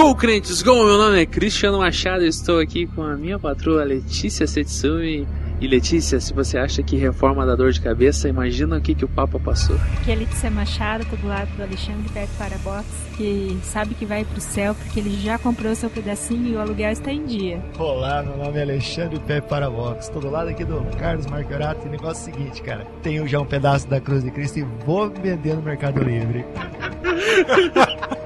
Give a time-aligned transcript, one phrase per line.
[0.00, 0.76] Go, crentes, go!
[0.76, 5.28] Meu nome é Cristiano Machado e estou aqui com a minha patroa Letícia Setsumi.
[5.60, 9.04] E Letícia, se você acha que reforma dá dor de cabeça, imagina o que, que
[9.04, 9.76] o Papa passou.
[10.00, 14.24] Aqui é Letícia Machado, do lado do Alexandre perto para Box, que sabe que vai
[14.24, 17.62] pro céu porque ele já comprou seu pedacinho e o aluguel está em dia.
[17.78, 20.06] Olá, meu nome é Alexandre Pepe Parabox.
[20.06, 21.84] Estou do lado aqui do Carlos Marquiorato.
[21.84, 22.86] E o negócio é o seguinte, cara.
[23.02, 26.42] Tenho já um pedaço da Cruz de Cristo e vou vender no Mercado Livre.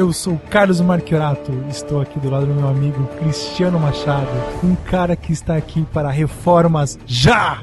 [0.00, 4.30] Eu sou o Carlos Marchiorato, estou aqui do lado do meu amigo Cristiano Machado,
[4.64, 7.62] um cara que está aqui para reformas já!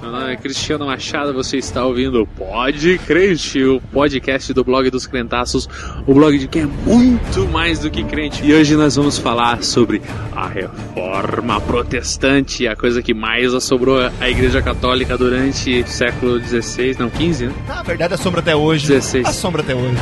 [0.00, 4.88] Meu nome é Cristiano Machado, você está ouvindo o Pod Crente, o podcast do blog
[4.88, 5.68] dos crentaços,
[6.06, 8.42] o blog de quem é muito mais do que crente.
[8.42, 10.00] E hoje nós vamos falar sobre
[10.34, 16.96] a reforma protestante, a coisa que mais assombrou a Igreja Católica durante o século XVI,
[16.98, 17.54] não, XV, né?
[17.68, 18.88] Na verdade, assombra até hoje.
[18.88, 19.26] 16.
[19.26, 19.98] Assombra até hoje.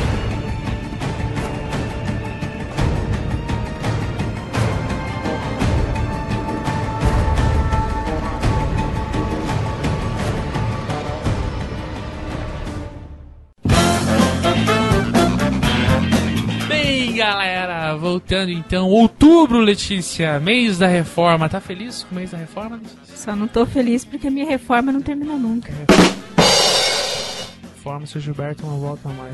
[18.13, 21.49] Voltando então, outubro, Letícia, mês da reforma.
[21.49, 23.17] Tá feliz com o mês da reforma, Letícia?
[23.17, 25.73] Só não tô feliz porque a minha reforma não termina nunca.
[27.75, 29.33] Reforma, seu Gilberto não volta mais.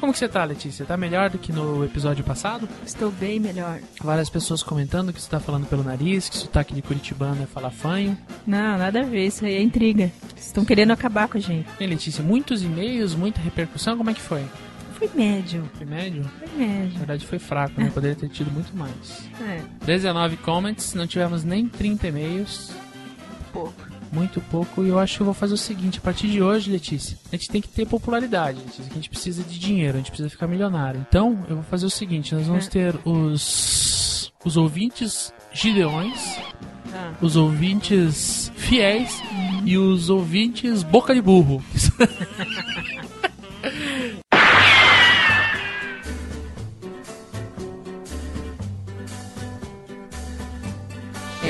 [0.00, 0.86] Como que você tá, Letícia?
[0.86, 2.66] Tá melhor do que no episódio passado?
[2.86, 3.80] Estou bem melhor.
[4.02, 7.70] Várias pessoas comentando que você tá falando pelo nariz, que sotaque de curitibano é falar
[7.70, 8.16] fanho.
[8.46, 10.10] Não, nada a ver, isso aí é intriga.
[10.36, 11.68] Estão querendo acabar com a gente.
[11.78, 14.42] Bem, Letícia, muitos e-mails, muita repercussão, como é que foi?
[14.98, 16.24] Foi médio, Foi médio?
[16.38, 16.98] foi Na médio.
[16.98, 17.90] verdade foi fraco, né?
[17.92, 19.28] Poderia ter tido muito mais.
[19.40, 22.70] É, 19 comments, não tivemos nem 30 e-mails.
[23.52, 23.74] pouco.
[24.12, 26.70] Muito pouco, e eu acho que eu vou fazer o seguinte: a partir de hoje,
[26.70, 29.98] Letícia, a gente tem que ter popularidade, Letícia, que a gente precisa de dinheiro, a
[29.98, 31.04] gente precisa ficar milionário.
[31.08, 32.70] Então, eu vou fazer o seguinte: nós vamos É.
[32.70, 36.38] ter os, os ouvintes gideões,
[36.94, 39.20] Ah, os ouvintes fiéis
[39.64, 41.62] e os ouvintes boca de burro.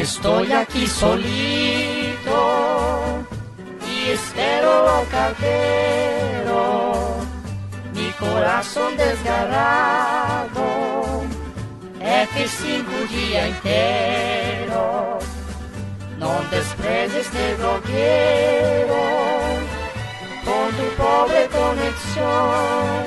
[0.07, 2.39] Estoy aquí solito
[3.91, 7.17] y espero cartero,
[7.93, 10.63] mi corazón desgarrado,
[11.99, 15.19] F5 día entero,
[16.19, 19.03] no desprecies te lo quiero,
[20.45, 23.07] con tu pobre conexión,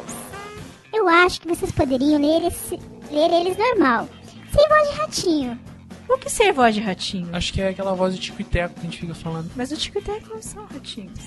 [0.91, 2.81] Eu acho que vocês poderiam ler, esse-
[3.11, 4.09] ler eles normal,
[4.51, 5.61] sem voz de ratinho.
[6.09, 7.29] O que ser voz de ratinho?
[7.35, 9.51] Acho que é aquela voz de Tico e Teco que a gente fica falando.
[9.55, 11.19] Mas o Tico e Teco não são ratinhos.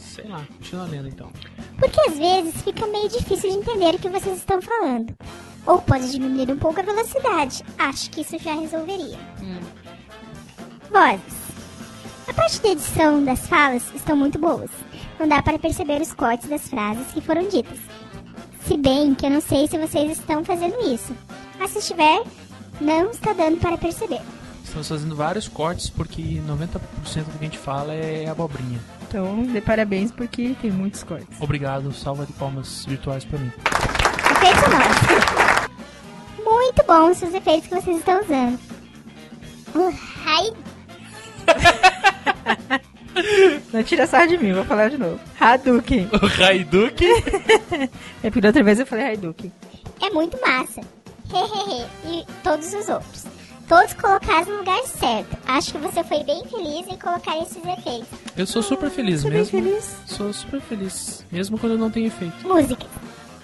[0.00, 1.32] Sei lá, continua lendo então.
[1.80, 5.12] Porque às vezes fica meio difícil de entender o que vocês estão falando.
[5.66, 7.64] Ou pode diminuir um pouco a velocidade.
[7.76, 9.18] Acho que isso já resolveria.
[10.92, 11.45] Vozes.
[12.28, 14.70] A parte da edição das falas estão muito boas.
[15.18, 17.78] Não dá para perceber os cortes das frases que foram ditas.
[18.66, 21.14] Se bem que eu não sei se vocês estão fazendo isso.
[21.58, 22.22] Mas se estiver,
[22.80, 24.20] não está dando para perceber.
[24.64, 26.80] Estamos fazendo vários cortes porque 90%
[27.24, 28.80] do que a gente fala é abobrinha.
[29.08, 31.40] Então, dê parabéns porque tem muitos cortes.
[31.40, 33.52] Obrigado, salva de palmas virtuais pra mim.
[34.32, 36.44] Efeitos sonoros.
[36.44, 38.58] Muito bons os efeitos que vocês estão usando.
[39.74, 39.90] O
[40.24, 40.52] Rai
[43.72, 45.18] Não tira sarro de mim, vou falar de novo.
[45.40, 46.08] Hadouken.
[46.12, 47.06] O Raiduque?
[48.22, 49.52] É porque da outra vez eu falei Hadouken.
[50.02, 50.80] é muito massa.
[51.32, 51.86] Hehehe.
[52.04, 53.24] e todos os outros.
[53.68, 55.36] Todos colocados no lugar certo.
[55.46, 58.06] Acho que você foi bem feliz em colocar esses efeitos.
[58.36, 59.60] Eu sou super feliz Sou bem mesmo.
[59.60, 59.96] feliz.
[60.06, 62.46] Sou super feliz, mesmo quando eu não tenho efeito.
[62.46, 62.86] Músicas.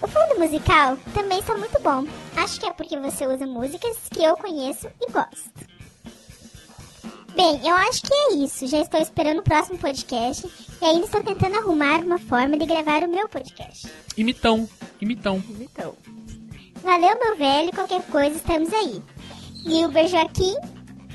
[0.01, 2.05] O fundo musical também está muito bom.
[2.37, 5.51] Acho que é porque você usa músicas que eu conheço e gosto.
[7.35, 8.67] Bem, eu acho que é isso.
[8.67, 10.47] Já estou esperando o próximo podcast
[10.81, 13.89] e ainda estou tentando arrumar uma forma de gravar o meu podcast.
[14.17, 14.69] Imitão,
[15.01, 15.43] imitão.
[15.61, 15.95] Então,
[16.83, 17.73] Valeu, meu velho.
[17.73, 19.01] Qualquer coisa, estamos aí.
[19.65, 20.57] Gilber Joaquim,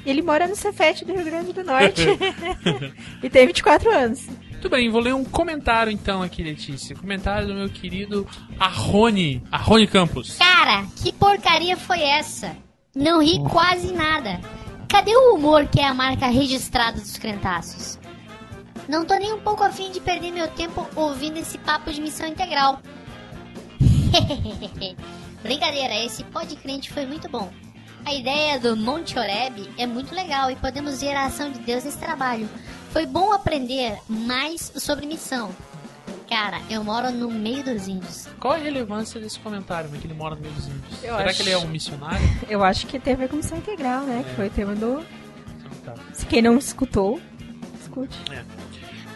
[0.05, 2.01] Ele mora no Cefete do Rio Grande do Norte.
[3.21, 4.27] e tem 24 anos.
[4.51, 6.95] Muito bem, vou ler um comentário então aqui, Letícia.
[6.95, 8.25] Comentário do meu querido
[8.57, 10.37] Arrone, Arrone Campos.
[10.37, 12.55] Cara, que porcaria foi essa?
[12.95, 14.39] Não ri quase nada.
[14.89, 17.99] Cadê o humor que é a marca registrada dos crentaços?
[18.87, 22.27] Não tô nem um pouco afim de perder meu tempo ouvindo esse papo de missão
[22.27, 22.79] integral.
[25.43, 27.51] Brincadeira, esse podcrente foi muito bom.
[28.05, 31.83] A ideia do Monte Oreb é muito legal e podemos ver a ação de Deus
[31.83, 32.49] nesse trabalho.
[32.91, 35.53] Foi bom aprender mais sobre missão.
[36.29, 38.27] Cara, eu moro no meio dos índios.
[38.39, 41.03] Qual a relevância desse comentário, que ele mora no meio dos índios?
[41.03, 42.19] Eu Será acho- que ele é um missionário?
[42.49, 44.19] Eu acho que tem a ver com missão integral, né?
[44.19, 44.23] É.
[44.29, 44.99] Que foi o tema do.
[45.57, 45.93] Então tá.
[46.13, 47.19] Se quem não escutou,
[47.79, 48.17] escute.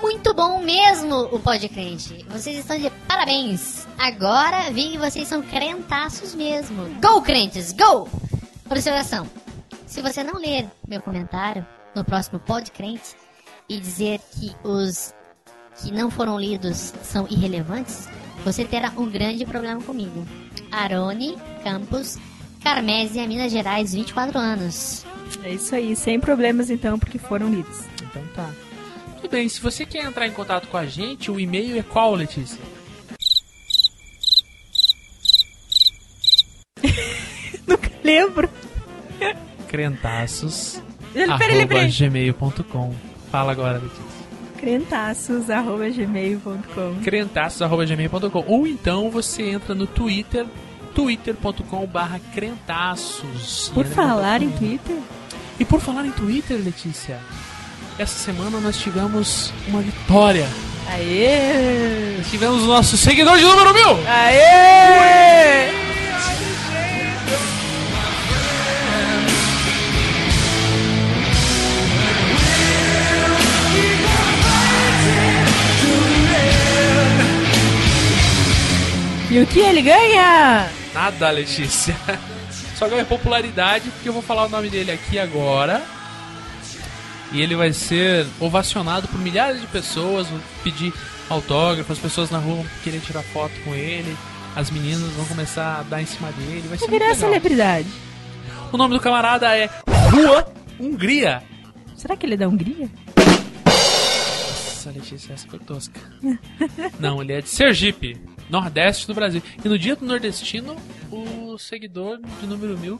[0.02, 2.26] Muito bom mesmo o Podcrente.
[2.30, 3.86] Vocês estão de parabéns.
[4.00, 6.86] Agora vi que vocês são crentaços mesmo.
[7.02, 8.10] Go, crentes, go!
[8.70, 9.28] Observação.
[9.86, 13.16] Se você não ler meu comentário no próximo Podcrente
[13.70, 15.14] e dizer que os
[15.84, 18.08] que não foram lidos são irrelevantes,
[18.44, 20.26] você terá um grande problema comigo.
[20.72, 22.18] Arone Campos,
[22.64, 25.06] Carmésia, Minas Gerais, 24 anos.
[25.44, 27.80] É isso aí, sem problemas então, porque foram lidos.
[28.02, 28.50] Então tá.
[29.22, 32.14] Tudo bem, se você quer entrar em contato com a gente, o e-mail é qual,
[32.16, 32.60] Letícia?
[37.68, 38.50] Nunca lembro.
[39.68, 40.82] Crentaços.
[41.14, 41.92] Ele- peraí, arroba peraí.
[41.92, 42.94] gmail.com.
[43.32, 44.21] Fala agora, Letícia.
[44.62, 50.46] crentaços.gmail.com crentaços.gmail.com ou então você entra no Twitter
[50.96, 53.70] twitter.com barra crentaços.
[53.74, 54.52] Por falar em.
[54.52, 54.96] Twitter,
[55.60, 57.20] e por falar em Twitter Letícia
[58.02, 60.48] essa semana nós tivemos uma vitória.
[60.88, 62.20] Aê!
[62.30, 63.90] Tivemos o nosso seguidor de número mil.
[64.08, 65.91] Aê!
[79.32, 80.70] E o que ele ganha?
[80.94, 81.96] nada Letícia
[82.76, 85.82] só ganha popularidade porque eu vou falar o nome dele aqui agora
[87.32, 90.94] e ele vai ser ovacionado por milhares de pessoas vão pedir
[91.30, 94.18] autógrafo as pessoas na rua vão querer tirar foto com ele
[94.54, 97.16] as meninas vão começar a dar em cima dele vai ser muito virar legal.
[97.16, 97.88] celebridade.
[98.70, 99.70] O nome do camarada é
[100.10, 101.42] Rua Hungria.
[101.96, 102.90] Será que ele é da Hungria?
[103.66, 106.00] Nossa, Letícia, essa foi tosca.
[107.00, 108.18] Não, ele é de Sergipe,
[108.52, 109.42] Nordeste do Brasil.
[109.64, 110.76] E no dia do nordestino,
[111.12, 113.00] o seguidor de número mil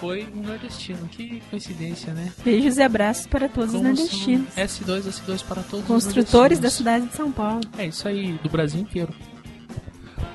[0.00, 1.06] foi um nordestino.
[1.08, 2.32] Que coincidência, né?
[2.44, 4.52] Beijos e abraços para todos os Como nordestinos.
[4.52, 6.72] são S2, S2 para todos Construtores os da nordestinos.
[6.74, 7.60] cidade de São Paulo.
[7.78, 9.14] É isso aí, do Brasil inteiro.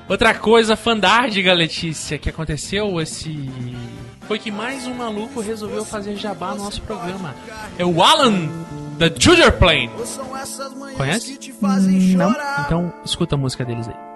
[0.08, 3.48] Outra coisa fandárdiga, Letícia, que aconteceu esse.
[4.22, 7.34] Foi que mais um maluco resolveu fazer jabá no nosso programa.
[7.78, 8.48] É o Alan,
[8.98, 9.90] da Junior Plane.
[10.96, 11.38] Conhece?
[12.16, 12.34] Não.
[12.64, 14.09] Então, escuta a música deles aí.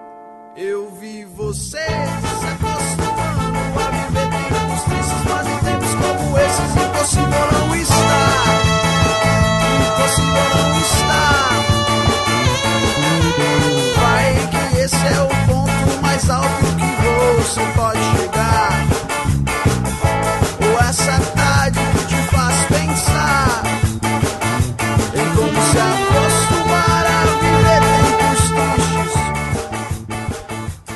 [1.55, 8.23] Você se acostumando a viver tempos tristes, mas em tempos como esses impossível não está.
[9.87, 11.23] Impossível não está.
[14.01, 16.89] Vai que esse é o ponto mais alto que
[17.41, 18.14] você pode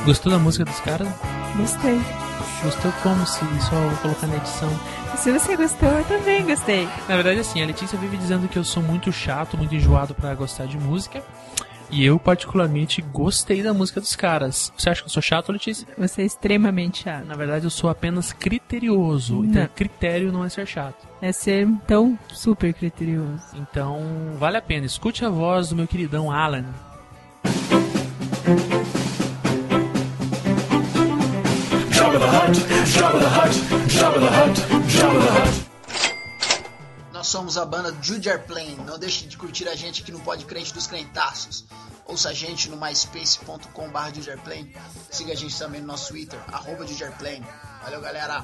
[0.09, 1.07] Gostou da música dos caras?
[1.55, 2.01] Gostei.
[2.63, 4.67] Gostou como se só vou colocar na edição?
[5.15, 6.89] Se você gostou, eu também gostei.
[7.07, 10.33] Na verdade, assim, a Letícia vive dizendo que eu sou muito chato, muito enjoado pra
[10.33, 11.21] gostar de música.
[11.91, 14.73] E eu, particularmente, gostei da música dos caras.
[14.75, 15.87] Você acha que eu sou chato, Letícia?
[15.95, 17.25] Você é extremamente chato.
[17.27, 19.45] Na verdade, eu sou apenas criterioso.
[19.45, 19.69] Então, Não.
[19.75, 21.07] critério não é ser chato.
[21.21, 23.43] É ser tão super criterioso.
[23.53, 24.01] Então,
[24.39, 24.87] vale a pena.
[24.87, 26.65] Escute a voz do meu queridão Alan.
[37.13, 38.77] Nós somos a banda Jude Airplane.
[38.85, 41.65] Não deixe de curtir a gente aqui no Pod Crente dos Crentaços.
[42.05, 44.75] Ouça a gente no myspace.com.br Jude Airplane.
[45.11, 47.45] Siga a gente também no nosso Twitter, arroba Jude Airplane.
[47.83, 48.43] Valeu, galera!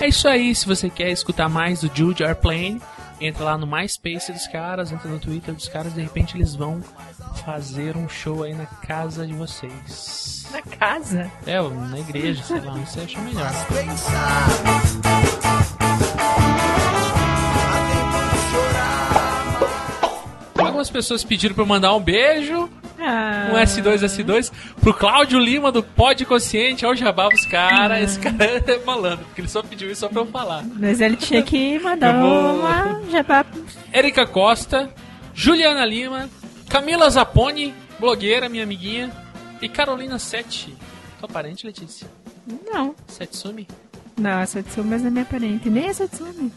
[0.00, 0.54] É isso aí.
[0.54, 2.80] Se você quer escutar mais do Jude Airplane,
[3.20, 5.94] entra lá no MySpace dos caras, entra no Twitter dos caras.
[5.94, 6.82] De repente, eles vão
[7.44, 10.46] fazer um show aí na casa de vocês.
[10.52, 11.30] Na casa?
[11.46, 13.50] É, na igreja, sei lá, você acha melhor.
[20.58, 22.68] Algumas pessoas pediram pra eu mandar um beijo.
[22.98, 23.50] Ah.
[23.52, 24.52] Um S2, S2.
[24.80, 28.02] Pro Cláudio Lima do Pod Consciente, ao Jabá os caras.
[28.12, 30.64] Esse cara é malandro, porque ele só pediu isso só pra eu falar.
[30.78, 33.44] Mas ele tinha que mandar vou- uma jabá.
[33.92, 34.90] Erika Costa,
[35.34, 36.28] Juliana Lima,
[36.68, 39.10] Camila Zaponi, blogueira, minha amiguinha,
[39.60, 40.74] e Carolina Sete.
[41.18, 42.06] Tua parente, Letícia?
[42.72, 42.94] Não.
[43.06, 43.66] Setsumi?
[44.18, 45.68] Não, essa Tsumi mas não é minha parente.
[45.68, 46.50] Nem essa Tsumi.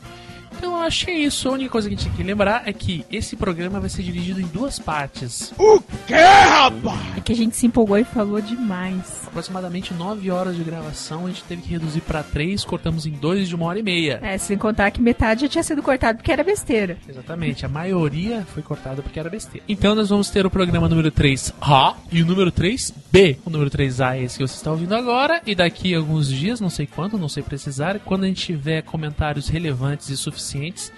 [0.60, 1.48] Então eu acho que é isso.
[1.48, 4.04] A única coisa que a gente tem que lembrar é que esse programa vai ser
[4.04, 5.54] dividido em duas partes.
[5.58, 7.18] O quê, rapaz?
[7.18, 9.22] É que a gente se empolgou e falou demais.
[9.25, 13.48] Aproximadamente 9 horas de gravação, a gente teve que reduzir pra 3, cortamos em 2
[13.48, 14.20] de uma hora e meia.
[14.22, 16.98] É, sem contar que metade já tinha sido cortado porque era besteira.
[17.08, 19.63] Exatamente, a maioria foi cortada porque era besteira.
[19.70, 23.38] Então nós vamos ter o programa número 3A e o número 3B.
[23.46, 26.60] O número 3A é esse que você está ouvindo agora, e daqui a alguns dias,
[26.60, 30.49] não sei quando, não sei precisar, quando a gente tiver comentários relevantes e suficientes,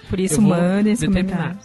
[0.10, 1.58] Por isso, mandem determinar.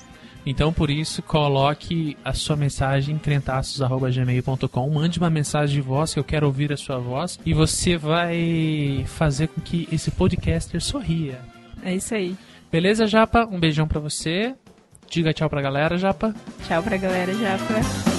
[0.45, 4.91] Então, por isso, coloque a sua mensagem em crentaços.gmail.com.
[4.91, 7.39] Mande uma mensagem de voz, que eu quero ouvir a sua voz.
[7.45, 11.41] E você vai fazer com que esse podcaster sorria.
[11.83, 12.37] É isso aí.
[12.71, 13.45] Beleza, Japa?
[13.45, 14.55] Um beijão pra você.
[15.11, 16.33] Diga tchau pra galera, Japa.
[16.67, 18.16] Tchau pra galera, Japa.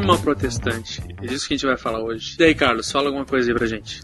[0.00, 1.02] Reforma protestante.
[1.22, 2.34] É disso que a gente vai falar hoje.
[2.38, 4.02] E aí, Carlos, fala alguma coisa aí pra gente.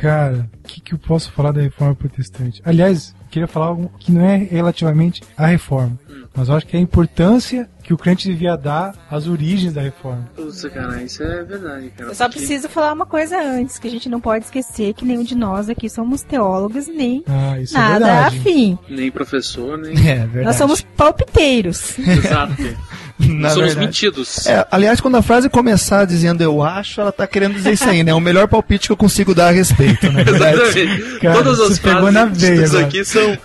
[0.00, 2.62] Cara, o que, que eu posso falar da reforma protestante?
[2.64, 5.98] Aliás, eu queria falar algo que não é relativamente à reforma,
[6.34, 9.80] mas eu acho que é a importância que o crente devia dar às origens da
[9.80, 10.28] reforma.
[10.36, 12.10] Putz, cara, isso é verdade, cara.
[12.10, 15.04] Eu só porque- preciso falar uma coisa antes, que a gente não pode esquecer que
[15.04, 18.38] nenhum de nós aqui somos teólogos nem Ah, isso é nada verdade.
[18.38, 18.78] afim.
[18.88, 19.92] Nem professor, nem.
[20.08, 20.44] É verdade.
[20.44, 21.98] Nós somos palpiteiros.
[21.98, 22.54] Exato.
[23.26, 23.86] Na somos verdade.
[23.86, 24.46] metidos.
[24.46, 28.04] É, aliás, quando a frase começar dizendo eu acho, ela tá querendo dizer isso aí,
[28.04, 28.10] né?
[28.10, 30.22] É o melhor palpite que eu consigo dar a respeito, né?
[30.28, 31.18] Exatamente.
[31.20, 32.86] Cara, Todas as frases veia agora.
[32.86, 33.38] aqui são.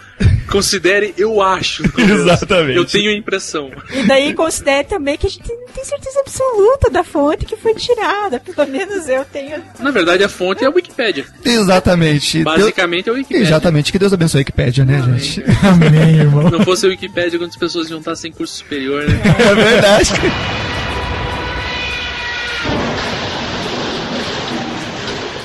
[0.49, 1.83] Considere eu acho.
[1.97, 2.77] Exatamente.
[2.77, 3.71] Eu tenho a impressão.
[3.93, 7.73] E daí considere também que a gente não tem certeza absoluta da fonte que foi
[7.73, 8.39] tirada.
[8.39, 9.61] Pelo menos eu tenho.
[9.79, 11.25] Na verdade, a fonte é a Wikipédia.
[11.43, 12.43] Exatamente.
[12.43, 13.15] Basicamente é a.
[13.15, 13.43] Wikipédia.
[13.43, 13.91] Exatamente.
[13.91, 15.43] Que Deus abençoe a Wikipédia, né, gente?
[15.63, 16.45] Amém, irmão.
[16.45, 19.21] Se não fosse a Wikipédia, quantas pessoas iam estar sem curso superior, né?
[19.41, 20.11] É verdade.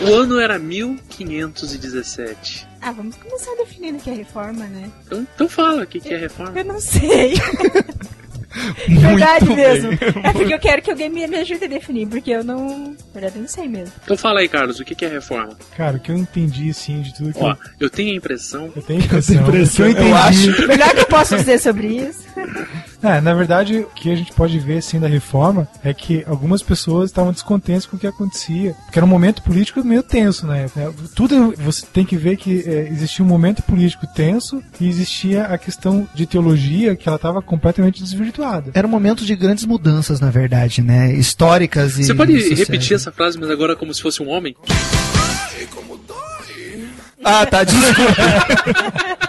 [0.02, 2.66] O ano era 1517.
[2.86, 4.88] Ah, vamos começar definindo o que é reforma, né?
[5.04, 6.56] Então, então fala o que, que é reforma.
[6.56, 7.34] Eu não sei.
[8.88, 9.56] Muito verdade bem.
[9.56, 9.90] mesmo.
[10.22, 12.90] É porque eu quero que alguém me, me ajude a definir, porque eu não.
[12.90, 13.92] Na verdade, eu não sei mesmo.
[14.04, 15.58] Então fala aí, Carlos, o que, que é reforma?
[15.76, 18.72] Cara, o que eu entendi, assim, de tudo que Ó, eu, eu tenho a impressão.
[18.76, 20.68] eu tenho a impressão, impressão, o que eu eu entendi, acho.
[20.68, 22.22] Melhor que eu posso dizer sobre isso.
[23.02, 26.62] É, na verdade, o que a gente pode ver assim da reforma é que algumas
[26.62, 30.56] pessoas estavam descontentes com o que acontecia, porque era um momento político meio tenso na
[30.56, 30.80] época.
[30.80, 30.92] né?
[31.14, 35.58] Tudo você tem que ver que é, existia um momento político tenso e existia a
[35.58, 38.70] questão de teologia que ela estava completamente desvirtuada.
[38.74, 41.12] Era um momento de grandes mudanças, na verdade, né?
[41.12, 42.04] Históricas e.
[42.04, 42.58] Você pode sociais.
[42.60, 44.56] repetir essa frase, mas agora como se fosse um homem?
[47.24, 47.96] Ah, tá, desculpe.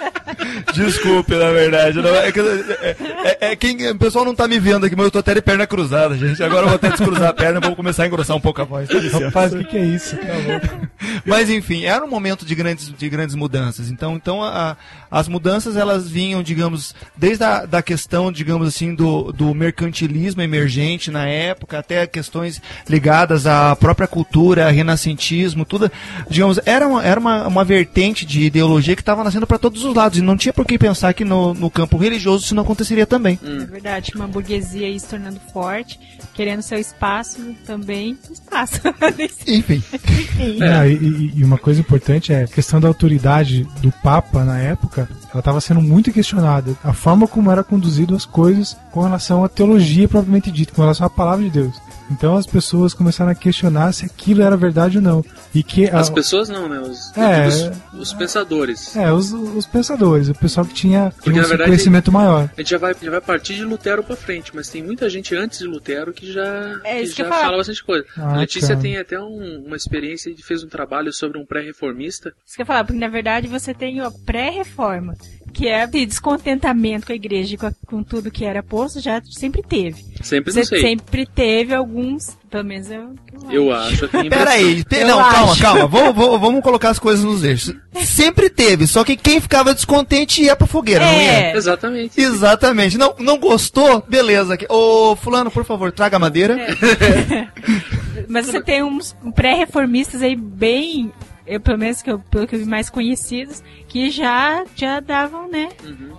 [0.74, 1.98] desculpe, na verdade.
[2.02, 5.06] Não, é, que- é- é- é quem, o pessoal não tá me vendo aqui, mas
[5.06, 6.42] eu tô até de perna cruzada, gente.
[6.44, 8.66] Agora eu vou até descruzar a perna e vou começar a engrossar um pouco a
[8.66, 8.90] voz.
[8.90, 9.26] Licença.
[9.26, 10.16] Rapaz, o que, que é isso?
[10.18, 10.88] Tá.
[11.26, 13.90] Mas enfim, era um momento de grandes, de grandes mudanças.
[13.90, 14.78] Então, então a- a-
[15.20, 21.12] as mudanças elas vinham, digamos, desde a da questão, digamos assim, do, do mercantilismo emergente
[21.12, 25.92] na época, até questões ligadas à própria cultura, renascentismo, tudo,
[26.30, 29.96] digamos, era uma, era uma, uma vertente de ideologia que estava nascendo para todos os
[29.96, 30.18] lados.
[30.18, 33.40] E não tinha por que pensar que no, no campo religioso isso não aconteceria também.
[33.44, 36.00] É verdade, uma burguesia aí se tornando forte,
[36.34, 38.18] querendo seu espaço também.
[38.32, 38.82] Espaço.
[39.48, 39.82] Enfim.
[39.94, 40.58] Enfim.
[40.88, 45.10] E, e- e uma coisa importante é a questão da autoridade do Papa na época,
[45.32, 46.76] ela estava sendo muito questionada.
[46.84, 51.06] A forma como era conduzido as coisas com relação à teologia propriamente dita, com relação
[51.06, 51.76] à palavra de Deus.
[52.10, 55.26] Então as pessoas começaram a questionar se aquilo era verdade ou não.
[55.54, 56.80] E que a- As pessoas não, né?
[56.80, 57.48] Os, É.
[57.48, 58.96] os, os pensadores.
[58.96, 62.50] é, os, os pensadores, o pessoal que tinha, Porque, um verdade, conhecimento maior.
[62.56, 65.36] A gente já vai, já vai partir de Lutero pra frente, mas tem muita gente
[65.36, 68.06] antes de Lutero que já, É que já fala bastante coisa.
[68.18, 68.80] Ah, a Letícia cara.
[68.82, 72.34] tem até um- uma experiência e fez um trabalho sobre um pré-reformista.
[72.46, 75.14] Isso que eu ia falar, porque na verdade você tem a pré-reforma,
[75.54, 79.00] que é de descontentamento com a igreja e com, a- com tudo que era posto,
[79.00, 80.06] já sempre teve.
[80.22, 80.82] Sempre Você não sei.
[80.82, 83.16] sempre teve alguns, pelo menos eu,
[83.50, 84.06] Eu acho.
[84.06, 84.46] eu tenho impressão.
[84.48, 85.62] Peraí, pe- Eu não, calma, acho.
[85.62, 85.88] calma.
[85.88, 87.76] Vamos, vamos, vamos colocar as coisas nos eixos.
[88.04, 91.32] Sempre teve, só que quem ficava descontente ia pra fogueira, não ia?
[91.32, 91.56] É.
[91.58, 92.20] Exatamente.
[92.22, 92.98] Exatamente.
[92.98, 94.04] Não, não gostou?
[94.08, 94.58] Beleza.
[94.70, 96.58] Ô, fulano, por favor, traga madeira.
[98.28, 101.12] Mas você tem uns pré-reformistas aí bem,
[101.48, 105.50] eu, pelo menos que eu, pelo que eu vi mais conhecidos, que já, já davam,
[105.50, 105.70] né?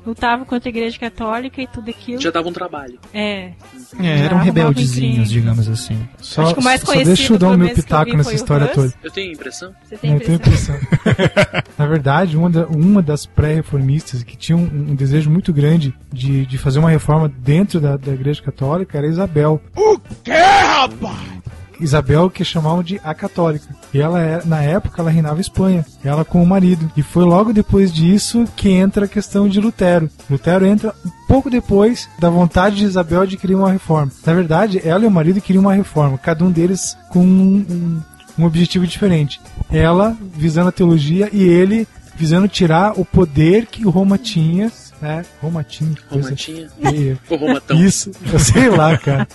[0.07, 2.21] Lutavam contra a igreja católica e tudo aquilo.
[2.21, 2.99] Já dava um trabalho.
[3.13, 3.53] É.
[4.01, 5.99] É, eram rebeldezinhos, digamos assim.
[6.21, 8.67] Só, Acho que o mais só conhecido, deixa eu dar o meu pitaco nessa história
[8.67, 8.75] Russ.
[8.75, 8.95] toda.
[9.03, 9.75] Eu tenho impressão.
[9.85, 10.75] Você tem Eu tenho impressão?
[10.77, 11.63] impressão.
[11.79, 16.47] Na verdade, uma, da- uma das pré-reformistas que tinha um, um desejo muito grande de,
[16.47, 19.61] de fazer uma reforma dentro da, da Igreja Católica era Isabel.
[19.77, 21.39] O quê, rapaz?
[21.81, 23.67] Isabel que chamavam de a católica.
[23.93, 26.91] E ela era, na época ela reinava Espanha, ela com o marido.
[26.97, 30.11] E foi logo depois disso que entra a questão de Lutero.
[30.31, 30.95] Lutero entra
[31.27, 34.11] pouco depois da vontade de Isabel de criar uma reforma.
[34.27, 38.03] Na verdade, ela e o marido queriam uma reforma, cada um deles com um-
[38.39, 39.41] um, objetivo diferente.
[39.71, 44.71] Ela visando a teologia e ele visando tirar o poder que Roma tinha,
[45.01, 45.25] né?
[45.41, 45.91] Roma tinha.
[45.95, 46.69] que coisa Roma tinha.
[46.81, 47.19] feia.
[47.31, 47.77] O Romatão.
[47.81, 49.27] Isso, eu sei lá, cara.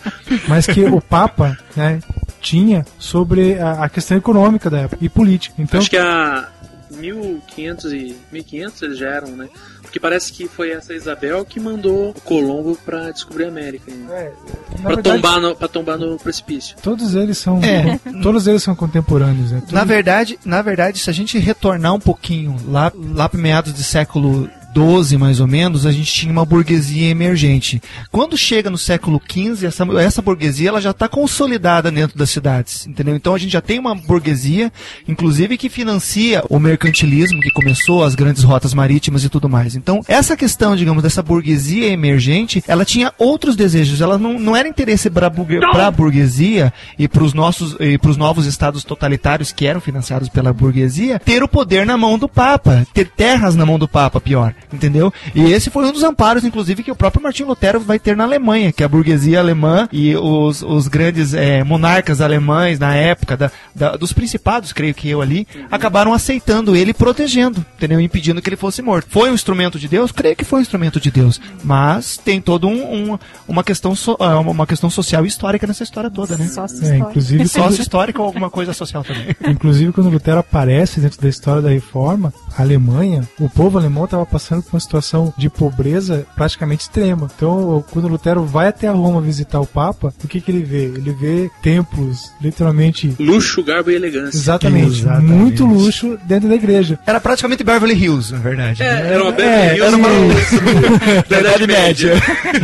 [0.48, 2.00] Mas que o Papa, né,
[2.44, 5.56] tinha sobre a, a questão econômica da época e política.
[5.58, 6.48] Então, Acho que a
[6.92, 9.48] 1500 e 1500 eles já eram, né?
[9.82, 13.92] Porque parece que foi essa Isabel que mandou o Colombo pra descobrir a América.
[13.92, 14.08] Né?
[14.12, 14.34] é,
[14.82, 16.76] na verdade, tombar no, tombar no precipício.
[16.82, 18.00] todos eles são, É.
[18.24, 19.62] todos eles são contemporâneos, né?
[19.72, 23.72] Na Tudo- verdade, na verdade, se a gente retornar um pouquinho lá, lá para meados
[23.74, 27.82] do século 12 mais ou menos, a gente tinha uma burguesia emergente.
[28.12, 32.88] Quando chega no século XV, essa, essa burguesia ela já está consolidada dentro das cidades,
[32.88, 33.16] entendeu?
[33.16, 34.72] Então a gente já tem uma burguesia,
[35.08, 39.76] inclusive que financia o mercantilismo que começou, as grandes rotas marítimas e tudo mais.
[39.76, 44.02] Então essa questão, digamos, dessa burguesia emergente, ela tinha outros desejos.
[44.02, 48.18] Ela não, não era interesse para a burguesia e para os nossos e para os
[48.18, 52.86] novos estados totalitários que eram financiados pela burguesia ter o poder na mão do Papa,
[52.94, 55.14] ter terras na mão do Papa, pior, entendeu?
[55.36, 58.24] E esse foi um dos amparos, inclusive, que o próprio Martinho Lutero vai ter na
[58.24, 63.52] Alemanha, que a burguesia alemã e os, os grandes eh, monarcas alemães na época da,
[63.76, 68.00] da- dos principados, creio que eu ali, acabaram aceitando ele e protegendo, entendeu?
[68.00, 69.08] Impedindo que ele fosse morto.
[69.10, 70.12] Foi um instrumento de Deus?
[70.12, 74.18] Creio que foi um instrumento de Deus, mas tem todo um, um- uma questão so-
[74.20, 76.48] ah, uma questão social e histórica nessa história toda, né?
[76.48, 79.36] Só se É, inclusive, Sócio histórico ou alguma coisa social também.
[79.48, 84.26] Inclusive, quando Lutero aparece dentro da história da reforma, a Alemanha, o povo alemão estava
[84.26, 87.30] passando por uma situação de pobreza praticamente extrema.
[87.36, 90.84] Então, quando Lutero vai até Roma visitar o Papa, o que, que ele vê?
[90.86, 93.16] Ele vê templos, literalmente.
[93.20, 94.38] Luxo, garbo e elegância.
[94.38, 95.32] Exatamente, Exatamente.
[95.34, 97.00] muito luxo dentro da igreja.
[97.06, 98.82] Era praticamente Beverly Hills, na verdade.
[98.82, 99.14] É, né?
[99.14, 102.14] era uma Beverly É, Hills era uma- da Idade Média.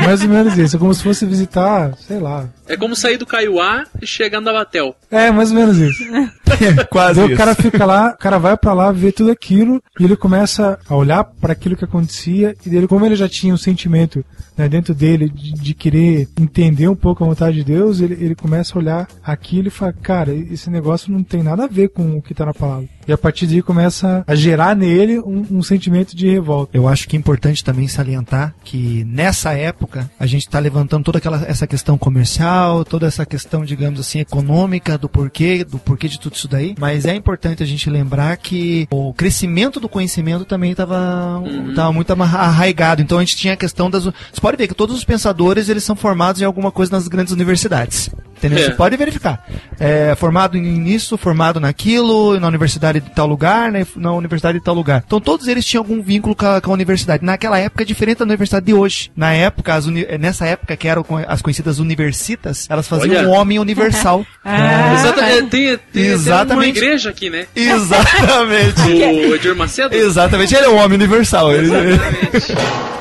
[0.06, 0.76] Mais ou menos isso.
[0.76, 2.46] É como se fosse visitar, sei lá.
[2.68, 4.96] É como sair do Caiuá e chegar no Abatel.
[5.10, 6.04] É, mais ou menos isso.
[6.90, 7.34] Quase Daí isso.
[7.36, 10.78] o cara fica lá, o cara vai pra lá, vê tudo aquilo, e ele começa
[10.88, 14.24] a olhar para aquilo que acontecia, e dele, como ele já tinha um sentimento
[14.58, 18.36] né, dentro dele de, de querer entender um pouco a vontade de Deus, ele, ele
[18.36, 22.18] começa a olhar aquilo e fala, cara, esse negócio não tem nada a ver com
[22.18, 22.88] o que tá na palavra.
[23.10, 26.78] E a partir daí começa a gerar nele um, um sentimento de revolta.
[26.78, 31.18] Eu acho que é importante também salientar que nessa época a gente está levantando toda
[31.18, 36.20] aquela essa questão comercial, toda essa questão, digamos assim, econômica do porquê, do porquê de
[36.20, 36.76] tudo isso daí.
[36.78, 41.42] Mas é importante a gente lembrar que o crescimento do conhecimento também estava
[41.76, 43.02] tava muito arraigado.
[43.02, 44.04] Então a gente tinha a questão das.
[44.04, 47.34] Você pode ver que todos os pensadores eles são formados em alguma coisa nas grandes
[47.34, 48.12] universidades.
[48.40, 48.60] Entendeu?
[48.60, 48.64] É.
[48.64, 49.46] Você pode verificar.
[49.80, 54.64] É, formado em- nisso, formado naquilo, na universidade de tal lugar, né, na universidade de
[54.64, 55.04] tal lugar.
[55.06, 57.24] Então todos eles tinham algum vínculo com a, com a universidade.
[57.24, 59.12] Naquela época, é diferente da universidade de hoje.
[59.16, 63.28] Na época, as uni- nessa época que eram as conhecidas universitas, elas faziam Olha.
[63.28, 64.26] um homem universal.
[64.44, 65.50] Ah, Exatamente.
[65.50, 66.78] Tem, tem, tem uma Exatamente.
[66.78, 67.46] igreja aqui, né?
[67.56, 68.82] Exatamente.
[69.30, 69.94] O Edir Macedo?
[69.96, 71.52] Exatamente, ele é um homem universal.
[71.54, 72.56] Ele- Exatamente.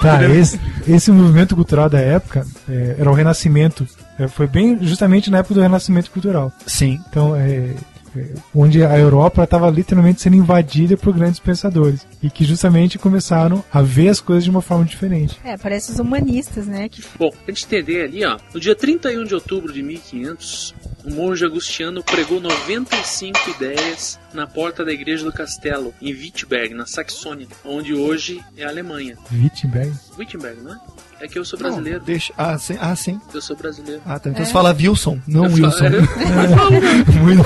[0.00, 3.86] Tá, esse, esse movimento cultural da época é, era o Renascimento.
[4.18, 6.52] É, foi bem justamente na época do Renascimento cultural.
[6.66, 7.00] Sim.
[7.08, 7.74] Então, é,
[8.54, 13.82] onde a Europa estava literalmente sendo invadida por grandes pensadores e que justamente começaram a
[13.82, 15.38] ver as coisas de uma forma diferente.
[15.44, 16.88] É, parece os humanistas, né?
[16.88, 21.10] Que Bom, pra gente entender ali, ó, no dia 31 de outubro de 1500, o
[21.10, 27.46] monge Agustiniano pregou 95 ideias na porta da igreja do castelo, em Wittenberg, na Saxônia,
[27.64, 29.16] onde hoje é a Alemanha.
[29.32, 29.92] Wittenberg.
[30.18, 30.78] Wittenberg, não é?
[31.22, 32.00] É que eu sou brasileiro.
[32.00, 32.32] Não, deixa...
[32.36, 32.76] ah, sim.
[32.80, 33.20] Ah, sim.
[33.32, 34.02] Eu sou brasileiro.
[34.04, 34.28] Ah, tá.
[34.28, 35.70] Então você fala Wilson, não Eu Wilson.
[36.58, 36.72] falo-?
[37.22, 37.44] Muito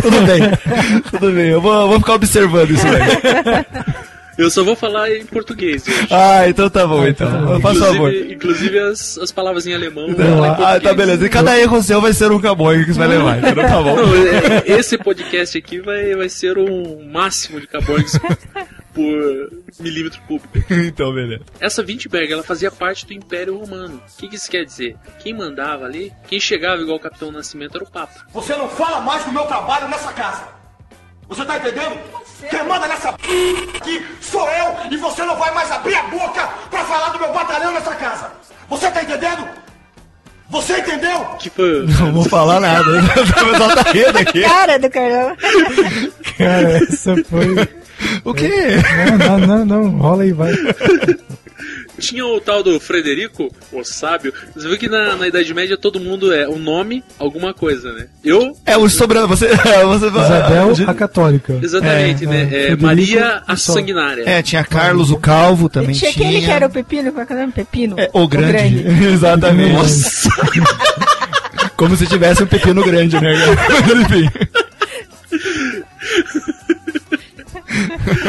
[0.00, 1.02] tudo bem.
[1.10, 1.48] Tudo bem.
[1.48, 3.96] Eu vou, vou ficar observando isso daí.
[4.38, 5.88] Eu só vou falar em português.
[5.88, 6.08] hoje.
[6.10, 7.58] Ah, então tá bom, então.
[7.60, 8.12] Faz favor.
[8.12, 10.08] Inclusive, inclusive as, as palavras em alemão.
[10.08, 11.24] Não, em ah, tá beleza.
[11.24, 13.38] E cada erro seu vai ser um cabonho que você vai levar.
[13.38, 13.96] Então tá bom.
[13.96, 18.12] Não, é- esse podcast aqui vai, vai ser um máximo de cabões
[18.96, 20.56] por milímetro cúbico.
[20.86, 21.44] Então, beleza.
[21.60, 23.96] Essa Wittenberg, ela fazia parte do Império Romano.
[23.96, 24.96] O que, que isso quer dizer?
[25.18, 28.26] Quem mandava ali, quem chegava igual o Capitão Nascimento era o Papa.
[28.32, 30.48] Você não fala mais do meu trabalho nessa casa.
[31.28, 31.98] Você tá entendendo?
[32.48, 33.26] Quem manda nessa p...
[33.76, 37.32] aqui sou eu e você não vai mais abrir a boca pra falar do meu
[37.32, 38.30] batalhão nessa casa.
[38.68, 39.46] Você tá entendendo?
[40.48, 41.26] Você entendeu?
[41.38, 41.62] Tipo,
[42.00, 42.88] Não vou falar nada.
[42.88, 44.42] O pessoal tá rindo aqui.
[44.42, 45.36] Cara do Carlão.
[46.38, 47.75] Cara, essa foi.
[48.24, 48.76] O quê?
[49.18, 49.90] Não, não, não, não.
[49.98, 50.52] Rola aí, vai.
[51.98, 54.32] tinha o tal do Frederico, o sábio.
[54.54, 58.06] Você viu que na, na Idade Média todo mundo é o nome, alguma coisa, né?
[58.24, 59.26] Eu, É, o sobra...
[59.26, 59.48] Você...
[59.86, 61.58] você Isabel, a católica.
[61.62, 62.48] exatamente, É, né?
[62.52, 63.56] é, É, Maria a.
[63.56, 64.24] Sanguinária.
[64.26, 66.28] É, tinha Carlos, o Calvo também Tinha tinha.
[66.28, 67.52] aquele que era o Pepino, qual é o nome?
[67.52, 67.98] Pepino?
[67.98, 68.84] É, o grande.
[69.12, 69.72] Exatamente.
[69.72, 70.28] Nossa!
[71.76, 73.34] Como se tivesse um pepino grande, né?
[73.34, 74.30] Mas, Enfim.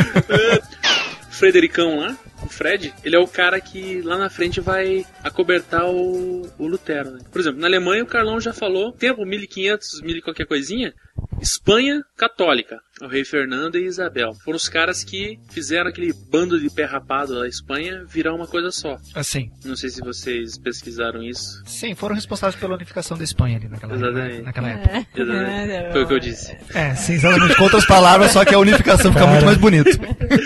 [1.30, 6.50] Fredericão lá, o Fred, ele é o cara que lá na frente vai acobertar o,
[6.58, 7.12] o Lutero.
[7.12, 7.20] Né?
[7.32, 10.94] Por exemplo, na Alemanha o Carlão já falou, tempo 1500, 1000 e qualquer coisinha,
[11.42, 14.34] Espanha católica, o rei Fernando e Isabel.
[14.44, 18.72] Foram os caras que fizeram aquele bando de pé rapado da Espanha virar uma coisa
[18.72, 18.98] só.
[19.14, 19.50] Assim.
[19.64, 21.62] Não sei se vocês pesquisaram isso.
[21.66, 24.42] Sim, foram responsáveis pela unificação da Espanha ali naquela, Exatamente.
[24.42, 25.06] naquela época.
[25.16, 25.92] Exatamente.
[25.92, 26.58] Foi o que eu disse.
[26.74, 27.56] É, sim, exatamente.
[27.56, 29.32] Com outras palavras, só que a unificação fica Cara.
[29.32, 29.90] muito mais bonito.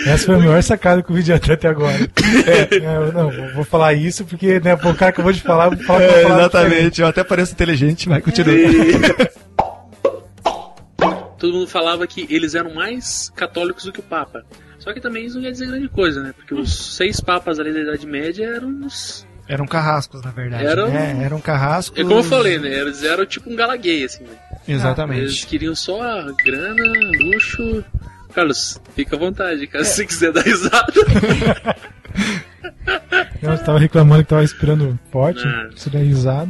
[0.06, 1.96] Essa foi a maior sacada que o vídeo até até agora.
[2.46, 5.78] É, eu não, vou- vou falar isso porque, né, o cara acabou de falar, vou
[5.84, 7.00] falar É, vou falar exatamente.
[7.00, 8.52] Eu até pareço inteligente, mas continua.
[11.42, 14.44] Todo mundo falava que eles eram mais católicos do que o Papa.
[14.78, 16.32] Só que também isso não quer dizer grande coisa, né?
[16.36, 20.64] Porque os seis papas ali da Idade Média eram uns Eram carrascos, na verdade.
[20.64, 21.20] Eram- né?
[21.24, 21.98] eram carrascos.
[21.98, 22.68] É como eu falei, né?
[22.72, 24.36] Eles eram tipo um galaguei, assim, né?
[24.68, 25.44] Eles Exatamente.
[25.48, 25.98] queriam só
[26.44, 26.80] grana,
[27.24, 27.84] luxo.
[28.32, 30.92] Carlos, fica à vontade, cara, se você quiser dar risada.
[33.42, 36.48] Eu tava reclamando que tava respirando forte, isso daí risada.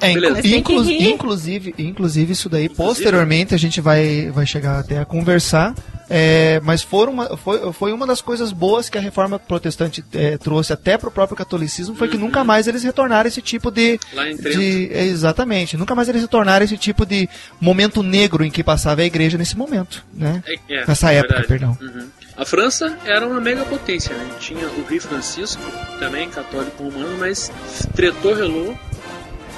[0.00, 5.74] É, inclu- inclusive, inclusive, isso daí, posteriormente, a gente vai, vai chegar até a conversar.
[6.10, 10.36] é, mas foram uma, foi, foi uma das coisas boas que a reforma protestante é,
[10.36, 13.98] trouxe até pro próprio catolicismo, foi que nunca mais eles retornaram esse tipo de.
[14.12, 14.58] Lá em Trento.
[14.58, 17.28] de é, exatamente, nunca mais eles retornaram esse tipo de
[17.60, 20.42] momento negro em que passava a igreja nesse momento, né?
[20.68, 21.48] É, é, Nessa é época, verdade.
[21.48, 21.78] perdão.
[21.80, 22.08] Uhum.
[22.36, 24.26] A França era uma mega potência, né?
[24.40, 25.62] Tinha o rei Francisco,
[26.00, 27.50] também católico romano, mas
[27.94, 28.76] tretou, relou,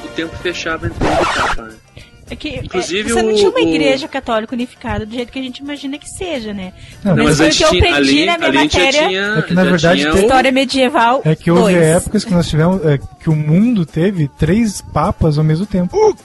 [0.07, 1.77] o tempo fechava entre ele e o Papa, né?
[2.29, 5.31] É que, Inclusive é, você não o- tinha uma o- igreja católica unificada do jeito
[5.31, 6.73] que a gente imagina que seja, né?
[7.05, 9.55] Não, Não, menos foi o que eu aprendi ali, na minha matéria tinha, É que,
[9.55, 11.77] na verdade, tinha o- História Medieval É que houve dois.
[11.87, 16.17] épocas que nós tivemos, é, que o mundo teve três papas ao mesmo tempo.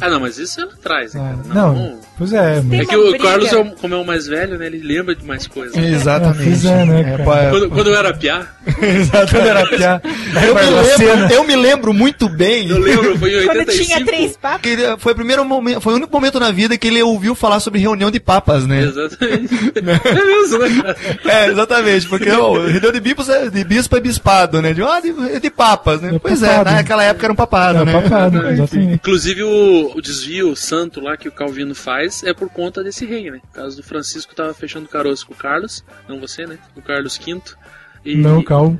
[0.00, 1.54] Ah, não, mas isso é lá atrás, né, Ah, cara?
[1.54, 2.88] não, pois é, Tem É mas...
[2.88, 3.24] que o briga.
[3.24, 4.66] Carlos, é o- como é o mais velho, né?
[4.66, 5.76] Ele lembra de mais coisas.
[5.76, 6.42] Exatamente.
[6.44, 7.24] pois é, né, cara?
[7.24, 8.46] pa- Quando, quando eu era piá,
[9.30, 11.14] Quando era piá, eu, me Barbacena.
[11.14, 12.68] lembro, eu me lembro muito bem.
[12.68, 13.84] eu lembro, foi em Quando 85.
[13.94, 14.51] tinha três papas.
[14.58, 17.34] Que ele- foi o primeiro momento, foi o único momento na vida que ele ouviu
[17.34, 18.82] falar sobre reunião de papas, né?
[18.82, 19.54] Exatamente.
[19.78, 20.96] é mesmo, né, cara?
[21.24, 24.72] É, exatamente, porque o reunião de bispos é de bispo é bispado, né?
[24.72, 26.14] De, ah, de, de papas, né?
[26.14, 26.76] É pois é, papado.
[26.76, 28.00] naquela época era um papado, Era né?
[28.02, 28.94] papado, exatamente.
[28.94, 33.30] Inclusive o, o desvio santo lá que o Calvino faz é por conta desse rei,
[33.30, 33.40] né?
[33.44, 36.58] No caso do Francisco tava fechando caroço com o Carlos, não você, né?
[36.76, 37.40] O Carlos V.
[38.04, 38.78] E, Não, calma.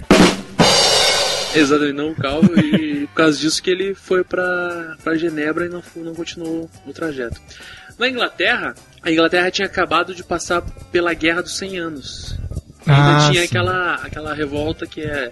[1.55, 2.59] Exatamente, não o Calvo.
[2.59, 6.93] e por causa disso que ele foi pra, pra Genebra e não, não continuou o
[6.93, 7.41] trajeto.
[7.99, 12.39] Na Inglaterra, a Inglaterra tinha acabado de passar pela Guerra dos 100 Anos.
[12.87, 13.47] Ainda Ah, tinha sim.
[13.47, 15.31] aquela, aquela revolta que é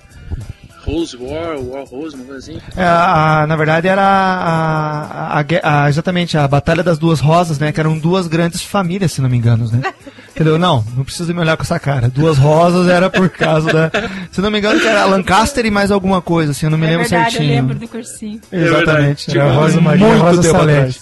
[0.84, 2.60] Rose War, War Rose, uma coisa assim.
[2.76, 7.72] É, a- na verdade era a, a- a- exatamente a Batalha das Duas Rosas, né?
[7.72, 9.80] Que eram duas grandes famílias, se não me engano, né?
[10.34, 10.58] Entendeu?
[10.58, 12.08] Não, não precisa me olhar com essa cara.
[12.08, 13.90] Duas rosas era por causa da.
[14.30, 16.86] Se não me engano, que era Lancaster e mais alguma coisa, assim, eu não me
[16.86, 17.52] é lembro verdade, certinho.
[17.52, 18.40] eu lembro do cursinho.
[18.50, 19.30] Exatamente.
[19.30, 19.38] É verdade.
[19.38, 21.00] Era a Rosa Maria, Muito Rosa tempo Salete.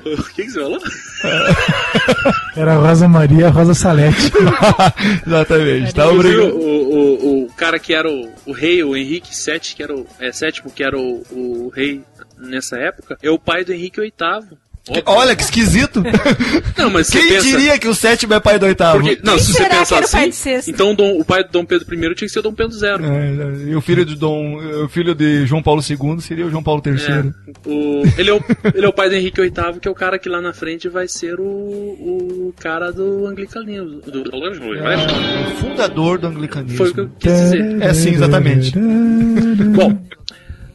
[0.00, 0.80] O que, que você falou?
[2.56, 4.32] Era a Rosa Maria, a Rosa Salete.
[5.26, 5.94] exatamente.
[5.94, 6.54] Tá obrigado.
[6.54, 10.06] o, o, o cara que era o, o rei, o Henrique VII, que era o
[10.18, 12.02] é, sétimo, que era o, o rei
[12.38, 14.58] nessa época, é o pai do Henrique VIII.
[15.06, 16.02] Olha que esquisito.
[16.76, 19.00] Não, mas Quem pensa- diria que o sétimo é pai do oitavo?
[19.00, 21.86] Porque, não, Quem se você pensar assim, então o Dom- o pai do Dom Pedro
[21.94, 23.04] I tinha que ser o Dom Pedro Zero.
[23.04, 26.62] É, e o filho de Dom, o filho de João Paulo II seria o João
[26.62, 26.92] Paulo III.
[26.94, 28.40] É, o, ele, é o,
[28.74, 30.88] ele é o pai do Henrique VIII, que é o cara que lá na frente
[30.88, 34.00] vai ser o, o cara do anglicanismo.
[34.00, 34.96] Do, do, É,
[35.52, 36.76] o fundador do anglicanismo.
[36.78, 37.82] Foi o que eu quis dizer.
[37.82, 38.72] É sim, exatamente.
[39.74, 39.98] Bom,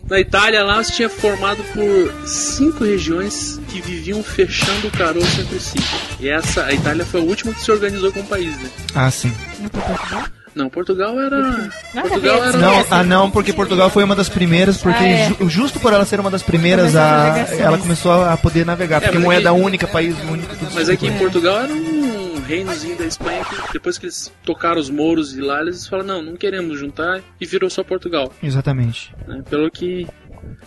[0.09, 5.59] na Itália lá se tinha formado por cinco regiões que viviam fechando o caroço entre
[5.59, 5.77] si.
[6.19, 8.69] E essa, a Itália foi a última que se organizou como país, né?
[8.93, 9.33] Ah, sim.
[10.55, 11.69] Não, Portugal era.
[11.91, 12.57] Portugal era.
[12.57, 15.27] Não, ah não, porque Portugal foi uma das primeiras, porque Ah, é.
[15.27, 17.59] ju- justo por ela ser uma das primeiras, Começou as a, navegações.
[17.59, 20.91] ela começou a poder navegar, porque mas moeda aqui- única, país único, tudo Mas isso.
[20.93, 21.94] aqui em Portugal era um
[22.45, 26.21] reinozinho da Espanha que depois que eles tocaram os mouros de lá, eles falaram, não,
[26.21, 28.31] não queremos juntar e virou só Portugal.
[28.41, 29.13] Exatamente.
[29.27, 29.43] né?
[29.49, 30.07] Pelo que.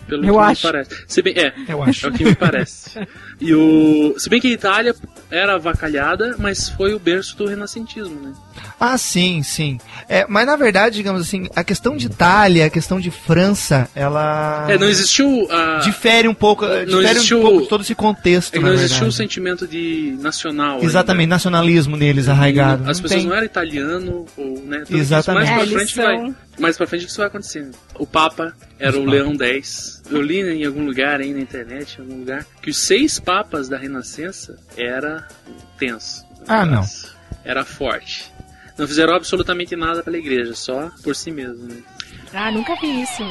[0.09, 0.67] Pelo Eu que acho.
[0.67, 1.05] me parece.
[1.07, 2.07] Se bem, é, Eu acho.
[2.07, 2.99] é o que me parece.
[3.41, 4.15] E o.
[4.19, 4.95] Se bem que a Itália
[5.31, 8.33] era avacalhada, mas foi o berço do renascentismo, né?
[8.81, 9.79] Ah, sim, sim.
[10.09, 14.67] É, mas na verdade, digamos assim, a questão de Itália, a questão de França, ela
[14.69, 15.79] É, não existiu a.
[15.79, 19.01] difere um pouco, difere existiu- um pouco de todo esse contexto, É não existiu o
[19.01, 19.17] verdade.
[19.17, 20.83] sentimento de nacional.
[20.83, 21.35] Exatamente, ainda.
[21.35, 22.89] nacionalismo neles arraigado.
[22.89, 23.29] As Não pessoas tem.
[23.29, 24.85] não eram italiano ou, né?
[24.91, 25.47] Exatamente.
[25.51, 26.35] Mais É, pra frente são- vai.
[26.59, 27.71] Mais pra frente que isso vai acontecendo.
[27.99, 30.03] O Papa era o Leão X.
[30.11, 33.69] Eu li em algum lugar aí na internet, em algum lugar, que os seis papas
[33.69, 35.27] da Renascença era
[35.79, 36.25] tenso.
[36.49, 36.85] Ah, não.
[37.45, 38.33] Era forte.
[38.79, 41.67] Não fizeram absolutamente nada pela igreja, só por si mesmo.
[41.67, 41.83] Né?
[42.33, 43.23] Ah, nunca vi isso.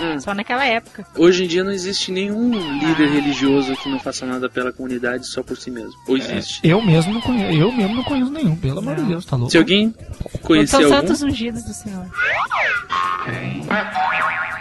[0.00, 0.18] Hum.
[0.18, 1.06] Só naquela época.
[1.16, 5.42] Hoje em dia não existe nenhum líder religioso que não faça nada pela comunidade só
[5.42, 5.92] por si mesmo.
[6.08, 6.60] Ou existe?
[6.62, 9.52] Eu mesmo não conheço, eu mesmo não conheço nenhum, pelo amor de Deus, tá louco?
[9.52, 9.94] Se alguém
[10.42, 12.06] conhecer São algum, santos ungidos do Senhor.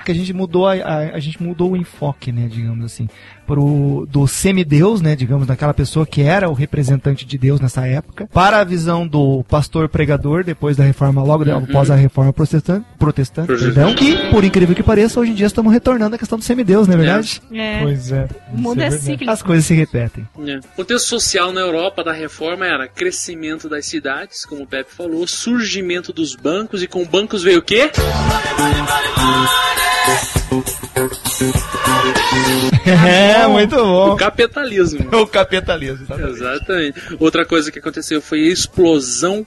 [0.05, 3.10] que a gente mudou a, a, a gente mudou o enfoque, né, digamos assim,
[3.45, 8.27] pro do semideus, né, digamos, daquela pessoa que era o representante de Deus nessa época,
[8.34, 12.86] para a visão do pastor pregador depois da reforma, logo de- após a reforma protestante,
[12.97, 13.73] protestante, Protestante.
[13.75, 16.88] perdão, que por incrível que pareça, hoje em dia estamos retornando à questão do semideus,
[16.88, 17.41] não é verdade?
[17.53, 17.81] É.
[17.81, 18.27] Pois é.
[18.53, 19.03] O mundo é, verdade.
[19.03, 19.31] cíclico.
[19.31, 20.27] As coisas se repetem.
[20.45, 20.58] É.
[20.58, 25.25] O contexto social na Europa da reforma era crescimento das cidades, como o Pepe falou,
[25.27, 27.89] surgimento dos bancos, e com bancos veio o quê?
[32.86, 34.15] É, muito O bom.
[34.15, 35.08] capitalismo.
[35.15, 37.00] O capitalismo, tá Exatamente.
[37.19, 39.45] Outra coisa que aconteceu foi a explosão,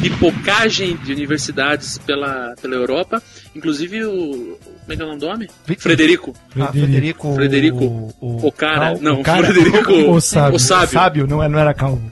[0.00, 3.22] pipocagem de universidades pela, pela Europa.
[3.54, 4.58] Inclusive o.
[4.84, 5.48] Como é que é o nome do homem?
[5.78, 6.34] Frederico.
[6.60, 7.34] Ah, Frederico.
[7.34, 7.84] Frederico.
[8.20, 8.90] O, O cara.
[8.92, 9.92] Cal- não, o cara- Frederico.
[9.92, 10.56] o sábio.
[10.56, 10.88] O sábio.
[10.90, 12.02] Sábio, não, é, não era calvo.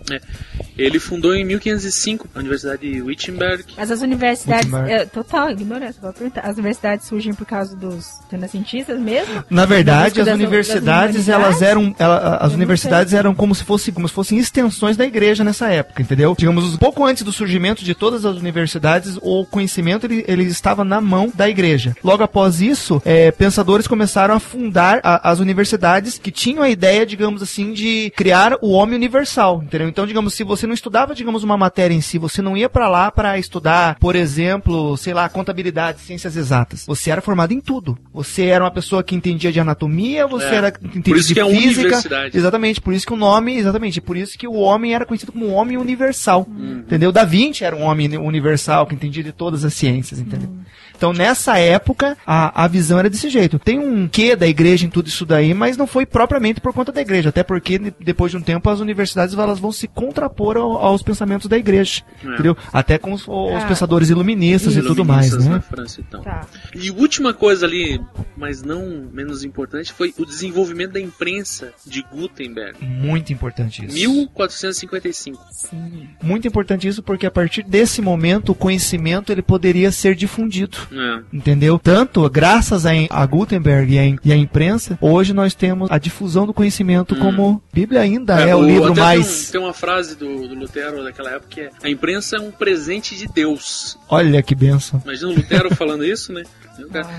[0.85, 3.64] Ele fundou em 1505 a Universidade de Wittenberg.
[3.77, 4.73] Mas as universidades.
[4.88, 6.42] É, total ignorância, vou perguntar.
[6.42, 9.45] As universidades surgem por causa dos renascentistas mesmo?
[9.51, 14.09] Na verdade, as universidades, elas eram, ela- as não universidades eram como se fosse, como
[14.09, 16.35] se fossem extensões da igreja nessa época, entendeu?
[16.38, 20.85] Digamos, um pouco antes do surgimento de todas as universidades, o conhecimento ele, ele estava
[20.85, 21.95] na mão da igreja.
[22.03, 27.05] Logo após isso, é, pensadores começaram a fundar a- as universidades que tinham a ideia,
[27.07, 29.88] digamos assim, de criar o homem universal, entendeu?
[29.88, 32.88] Então, digamos, se você não estudava, digamos, uma matéria em si, você não ia para
[32.88, 36.85] lá para estudar, por exemplo, sei lá, contabilidade, ciências exatas.
[36.87, 37.96] Você era formado em tudo.
[38.12, 40.54] Você era uma pessoa que entendia de anatomia, você É.
[40.54, 41.80] era que entendia Por isso de que é física.
[41.80, 42.37] universidade.
[42.37, 45.48] Exatamente, por isso que o nome, exatamente, por isso que o homem era conhecido como
[45.48, 46.46] homem universal.
[46.50, 47.12] Entendeu?
[47.12, 50.48] Da Vinci era um homem universal que entendia de todas as ciências, entendeu?
[50.96, 53.58] Então, nessa época, a, a visão era desse jeito.
[53.58, 56.92] Tem um quê da igreja em tudo isso daí, mas não foi propriamente por conta
[56.92, 57.30] da igreja.
[57.30, 61.03] Até porque, de- depois de um tempo, as universidades elas vão se contrapor ao- aos
[61.03, 62.03] pensamentos da igreja.
[62.25, 62.29] É.
[62.29, 62.57] Entendeu?
[62.73, 63.67] Até com os, os Ah.
[63.67, 65.55] pensadores iluministas e tudo mais, Iluministas né?
[65.55, 66.23] na França, então.
[66.23, 66.47] Tá.
[66.75, 68.01] E última coisa ali,
[68.37, 72.77] mas não menos importante, foi o desenvolvimento da imprensa de Gutenberg.
[72.85, 73.95] Muito importante isso.
[73.95, 75.38] 1455.
[75.51, 76.09] Sim.
[76.23, 80.79] Muito importante isso porque a partir desse momento o conhecimento ele poderia ser difundido.
[80.93, 81.21] É.
[81.33, 81.79] Entendeu?
[81.79, 86.47] Tanto graças a, a Gutenberg e a, e a imprensa, hoje nós temos a difusão
[86.47, 88.62] do conhecimento como Bíblia ainda é, o Hum.
[88.62, 89.27] o- livro até mais.
[89.27, 92.40] Tem, um- tem uma frase do, do Lutero daquela época que é: A imprensa é
[92.40, 93.98] um presente de Deus.
[94.09, 95.00] Olha que benção.
[95.05, 96.42] Imagina o Lutero falando isso, né?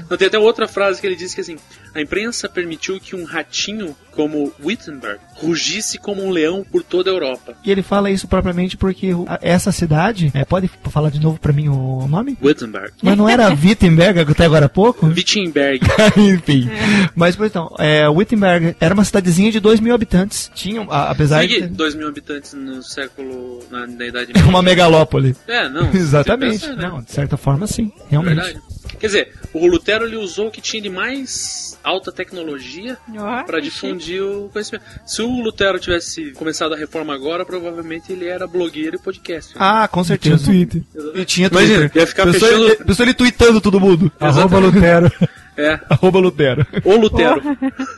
[0.09, 1.57] Não, tem até outra frase que ele disse que assim:
[1.93, 7.13] A imprensa permitiu que um ratinho como Wittenberg rugisse como um leão por toda a
[7.13, 7.55] Europa.
[7.63, 9.09] E ele fala isso propriamente porque
[9.41, 12.37] essa cidade, é, pode falar de novo pra mim o nome?
[12.41, 12.93] Wittenberg.
[13.01, 15.05] Mas não era Wittenberg até agora há pouco?
[15.13, 15.85] Wittenberg.
[16.17, 16.69] Enfim.
[17.15, 20.51] Mas, pois então, é, Wittenberg era uma cidadezinha de 2 mil habitantes.
[20.53, 21.67] Tinham, a- apesar que de.
[21.67, 23.12] 2 mil habitantes no século.
[23.69, 25.35] Na, na Idade É uma megalópole.
[25.47, 25.89] É, não.
[25.93, 26.61] Exatamente.
[26.61, 26.87] pensa, né?
[26.87, 27.91] Não, de certa forma, sim.
[28.09, 28.35] Realmente.
[28.35, 28.61] Verdade.
[28.99, 33.59] Quer dizer, o Lutero ele usou o que tinha de mais alta tecnologia Ó, para
[33.59, 34.83] difundir o conhecimento.
[35.05, 39.53] Se o Lutero tivesse começado a reforma agora, provavelmente ele era blogueiro e podcast.
[39.57, 40.45] Ah, com Tinha certeza.
[40.45, 40.81] Twitter.
[41.15, 42.01] E tinha Imagina, Twitter.
[42.01, 44.11] ia ficar Pessoa, fechando- ele, pessoa ele tweetando todo mundo.
[44.19, 45.11] Arroba Lutero.
[45.55, 46.65] É, Arroba Lutero.
[46.83, 47.41] ou Lutero.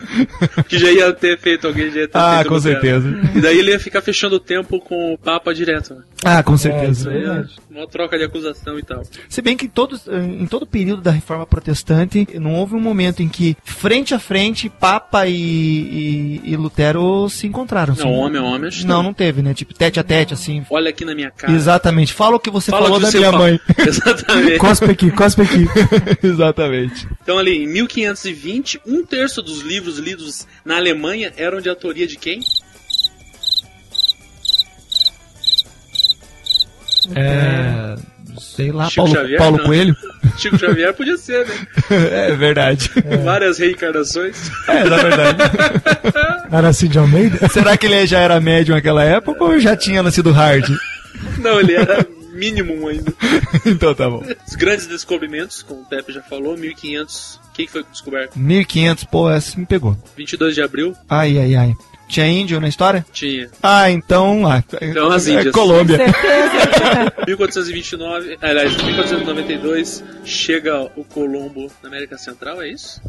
[0.67, 2.81] que já ia ter feito, alguém já ia ter Ah, feito com Lutero.
[2.81, 3.19] certeza.
[3.35, 6.01] E daí ele ia ficar fechando o tempo com o Papa direto, né?
[6.23, 6.91] Ah, com É, certeza.
[6.91, 7.55] isso é verdade.
[7.75, 9.03] Uma troca de acusação e tal.
[9.27, 12.79] Se bem que em, todos, em todo o período da reforma protestante, não houve um
[12.79, 17.93] momento em que, frente a frente, Papa e, e, e Lutero se encontraram.
[17.93, 18.13] Não, assim.
[18.13, 19.53] homem a homem, acho Não, não teve, né?
[19.53, 20.65] Tipo, tete a tete, assim.
[20.69, 21.51] Olha aqui na minha cara.
[21.51, 22.13] Exatamente.
[22.13, 23.43] Fala o que você Fala falou que da minha fala.
[23.43, 23.59] mãe.
[23.77, 24.57] Exatamente.
[24.57, 25.65] Cospe aqui, cospe aqui.
[26.25, 27.07] Exatamente.
[27.21, 32.15] Então ali, em 1520, um terço dos livros lidos na Alemanha eram de autoria de
[32.15, 32.39] quem?
[37.15, 37.95] É.
[38.39, 39.63] Sei lá, Chico Paulo, Xavier, Paulo.
[39.63, 39.95] Coelho?
[40.37, 41.55] Chico Xavier podia ser, né?
[41.89, 42.91] é verdade.
[43.23, 44.51] Várias reencarnações.
[44.67, 45.39] É, na verdade.
[46.51, 47.47] Aracide Almeida.
[47.49, 50.69] Será que ele já era médium naquela época ou já tinha nascido hard?
[51.37, 53.13] Não, ele era mínimo ainda.
[53.65, 54.23] então tá bom.
[54.47, 57.35] Os grandes descobrimentos, como o Pepe já falou, 1500.
[57.35, 58.37] O que que foi descoberto?
[58.37, 59.97] 1500, pô, essa me pegou.
[60.17, 61.73] 22 de abril Ai, ai, ai.
[62.15, 63.05] Tinha índio na história?
[63.11, 63.49] tinha.
[63.61, 64.49] Ah, então.
[64.49, 65.53] Ah, Então, as é Índias.
[65.53, 65.97] Colômbia.
[67.27, 73.01] 1429, aliás, 1492, chega o Colombo na América Central, é isso?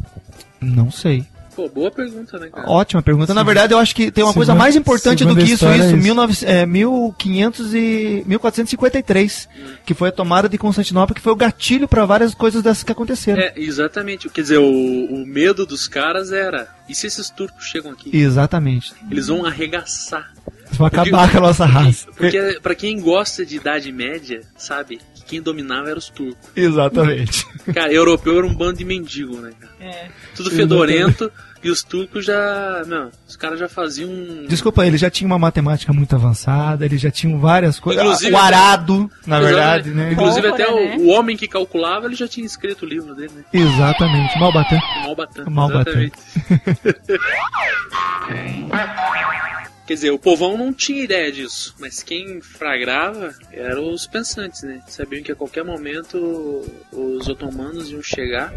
[0.59, 1.23] Não sei.
[1.57, 2.69] Pô, boa pergunta, né, cara?
[2.69, 3.33] Ótima pergunta.
[3.33, 5.65] Na verdade, eu acho que tem uma coisa Segundo- mais importante do que isso, isso.
[5.65, 5.95] é isso.
[5.97, 9.49] 19, é, 1500 e 1453,
[9.83, 12.91] que foi a tomada de Constantinopla, que foi o gatilho para várias coisas dessas que
[12.91, 13.41] aconteceram.
[13.41, 14.29] É, exatamente.
[14.29, 16.67] Quer dizer, o, o medo dos caras era.
[16.87, 18.15] E se esses turcos chegam aqui?
[18.15, 18.93] Exatamente.
[19.09, 20.31] Eles vão arregaçar.
[20.73, 22.07] Vai acabar com a nossa raça.
[22.15, 24.99] Porque, pra quem gosta de Idade Média, sabe?
[25.15, 26.49] Que quem dominava era os turcos.
[26.55, 27.47] Exatamente.
[27.73, 29.73] Cara, europeu era um bando de mendigo, né, cara?
[29.79, 30.07] É.
[30.35, 31.31] Tudo fedorento.
[31.63, 32.83] E os turcos já.
[32.87, 34.09] Não, os caras já faziam.
[34.09, 38.03] um- Desculpa, ele já tinha uma matemática muito avançada, eles já tinham várias coisas.
[38.03, 40.11] Inclusive- o arado, na verdade, né?
[40.13, 40.95] Inclusive, até o, né?
[40.99, 43.43] o homem que calculava, ele já tinha escrito o livro dele, né?
[43.51, 44.37] Exatamente.
[44.39, 44.77] Malbatã.
[44.77, 45.43] O Malbatã.
[45.49, 45.91] Malbatã.
[45.91, 46.17] Exatamente.
[49.87, 54.81] Quer dizer, o povão não tinha ideia disso, mas quem fragrava eram os pensantes, né?
[54.85, 58.53] Sabiam que a qualquer momento os otomanos iam chegar,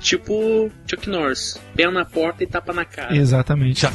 [0.00, 3.14] tipo Chuck Norris, pé na porta e tapa na cara.
[3.14, 3.86] Exatamente.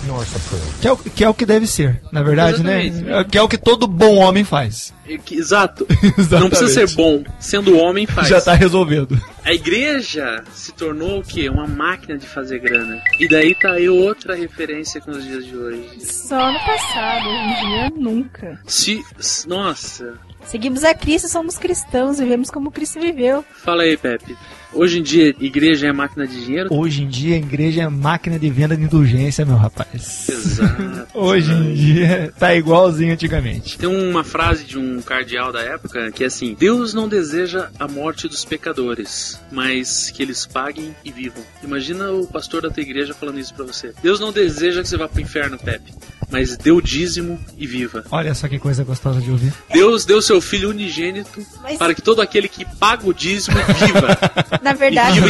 [0.80, 2.96] Que é, o, que é o que deve ser, na verdade, Exatamente.
[2.98, 3.24] né?
[3.24, 4.94] Que é o que todo bom homem faz.
[5.32, 5.88] Exato.
[5.90, 6.32] Exatamente.
[6.32, 8.28] Não precisa ser bom, sendo homem faz.
[8.28, 9.20] Já tá resolvido.
[9.48, 11.48] A igreja se tornou o quê?
[11.48, 13.02] Uma máquina de fazer grana.
[13.18, 16.06] E daí tá aí outra referência com os dias de hoje.
[16.06, 18.60] Só no passado, hoje em dia nunca.
[18.68, 19.02] Se.
[19.48, 20.20] Nossa.
[20.44, 23.42] Seguimos a Cristo, somos cristãos, vivemos como Cristo viveu.
[23.64, 24.38] Fala aí, Pepe.
[24.74, 26.68] Hoje em dia, igreja é máquina de dinheiro?
[26.74, 30.28] Hoje em dia a igreja é máquina de venda de indulgência, meu rapaz.
[30.30, 31.08] Exato.
[31.14, 33.78] Hoje em dia tá igualzinho antigamente.
[33.78, 37.88] Tem uma frase de um cardeal da época que é assim: Deus não deseja a
[37.88, 41.44] morte dos pecadores, mas que eles paguem e vivam.
[41.64, 43.94] Imagina o pastor da tua igreja falando isso pra você.
[44.04, 45.94] Deus não deseja que você vá pro inferno, Pepe,
[46.30, 48.04] mas o dízimo e viva.
[48.12, 49.54] Olha só que coisa gostosa de ouvir.
[49.72, 54.18] Deus deu seu filho unigênito Mas- para que todo aquele que paga o dízimo viva.
[54.62, 55.22] Na verdade,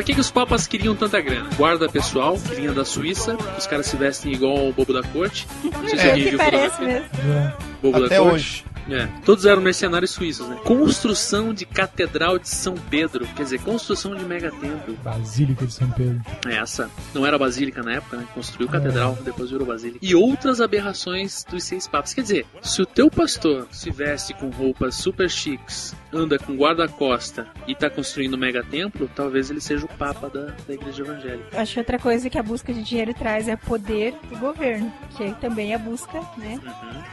[0.00, 1.50] Pra que, que os papas queriam tanta grana?
[1.58, 5.46] Guarda pessoal, que vinha da Suíça, os caras se vestem igual o bobo da corte.
[5.62, 7.02] Não sei se é alguém que viu parece fotografia.
[7.22, 7.69] mesmo.
[7.80, 8.34] Bobo da Até corte.
[8.34, 8.64] hoje.
[8.90, 10.56] É, todos eram mercenários suíços, né?
[10.64, 14.96] Construção de Catedral de São Pedro, quer dizer, construção de megatemplo.
[15.04, 16.20] Basílica de São Pedro.
[16.48, 18.26] É Essa não era basílica na época, né?
[18.34, 19.98] Construiu catedral, depois virou basílica.
[20.02, 22.14] E outras aberrações dos seis papas.
[22.14, 27.46] Quer dizer, se o teu pastor se veste com roupas super chiques, anda com guarda-costa
[27.68, 31.60] e tá construindo um megatemplo, talvez ele seja o papa da, da igreja evangélica.
[31.60, 35.32] Acho que outra coisa que a busca de dinheiro traz é poder do governo, que
[35.40, 36.58] também é a busca, né?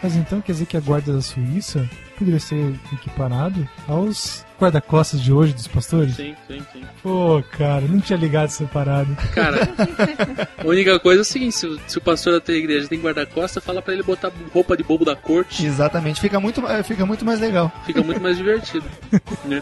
[0.02, 1.88] Mas então quer dizer que a guarda da Suíça
[2.18, 6.16] poderia ser equiparado aos guarda-costas de hoje dos pastores?
[6.16, 6.82] Sim, sim, sim.
[7.04, 9.14] Pô, cara, não tinha ligado essa parada.
[9.34, 9.70] Cara,
[10.58, 13.00] a única coisa é o seguinte: se, o- se o pastor da tua igreja tem
[13.00, 15.66] guarda-costa, fala pra ele botar roupa de bobo da corte.
[15.66, 17.72] Exatamente, fica muito, fica muito mais legal.
[17.86, 18.86] Fica muito mais divertido.
[19.46, 19.62] né?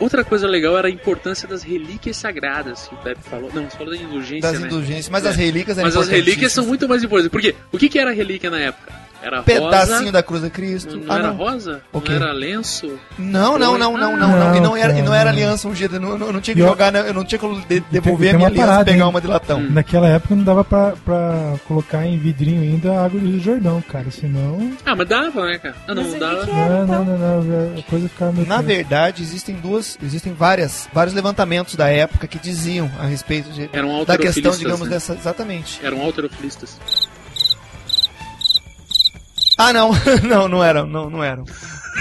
[0.00, 3.48] Outra coisa legal era a importância das relíquias sagradas, que o Pepe falou.
[3.54, 4.66] Não, você falou da indulgência, Das né?
[4.66, 7.30] indulgências, mas as relíquias eram Mas as relíquias são muito mais importantes.
[7.30, 7.54] Por quê?
[7.70, 8.92] O que, que era relíquia na época?
[9.22, 10.12] Era Pedacinho rosa.
[10.12, 10.96] da cruz de Cristo.
[10.96, 11.36] Não Ah, era não.
[11.36, 11.80] rosa?
[11.92, 12.12] O quê?
[12.12, 12.98] Não era lenço?
[13.18, 14.54] Não, não, não, não, não, não.
[14.56, 15.96] E não era, e não era aliança ungida.
[15.96, 17.04] Eu não, eu não tinha que E jogar, né?
[17.08, 19.10] eu não tinha que de- devolver a minha aliança e parada, pegar hein?
[19.10, 19.58] uma de latão.
[19.60, 19.68] Hum.
[19.70, 23.82] Naquela época não dava pra, pra colocar em vidrinho ainda a água do Rio Jordão,
[23.82, 24.08] cara.
[24.10, 24.72] Senão.
[24.86, 25.74] Ah, mas dava, né, cara?
[25.88, 26.50] Ah, não, Mas não dava.
[26.50, 27.78] era, Não, não, não, não.
[27.78, 28.46] A coisa ficava meio.
[28.46, 33.68] Na verdade, existem duas, existem várias, vários levantamentos da época que diziam a respeito de,
[33.72, 34.90] Eram da questão, digamos, né?
[34.90, 35.14] dessa.
[35.14, 35.80] Exatamente.
[35.84, 36.78] Eram alterofilistas.
[39.58, 39.90] Ah, não,
[40.22, 41.44] não, não eram, não, não eram.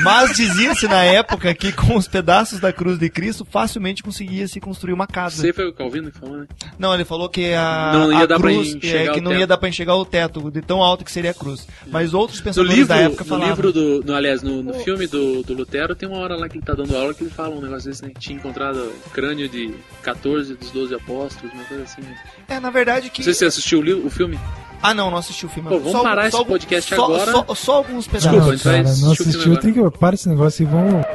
[0.03, 4.59] Mas dizia-se na época que com os pedaços da cruz de Cristo facilmente conseguia se
[4.59, 5.37] construir uma casa.
[5.41, 6.47] Você foi o Calvino que falou, né?
[6.77, 9.31] Não, ele falou que a, Não ia a dar pra cruz enxergar é, que não
[9.31, 9.39] teto.
[9.39, 11.67] ia dar pra enxergar o teto de tão alto que seria a cruz.
[11.87, 13.49] Mas outros No pensadores livro, da época no falavam.
[13.49, 14.03] livro do.
[14.05, 16.73] No, aliás, no, no filme do, do Lutero, tem uma hora lá que ele tá
[16.75, 18.11] dando aula que ele fala um negócio desse, né?
[18.13, 22.01] Que tinha encontrado o crânio de 14 dos 12 apóstolos, uma coisa assim.
[22.03, 22.15] né?
[22.49, 23.21] É, na verdade que.
[23.21, 24.39] Não sei se você assistiu o, o filme.
[24.81, 25.69] Ah, não, não assisti o filme.
[25.69, 27.31] Pô, vamos parar esse algum- podcast só, agora.
[27.31, 28.31] Só, só alguns pedaços.
[28.31, 29.41] Desculpa, Não, a gente vai cara, não assistiu.
[29.41, 29.61] agora.
[29.61, 29.97] Tem que.
[29.97, 31.05] Para esse negócio e vamos.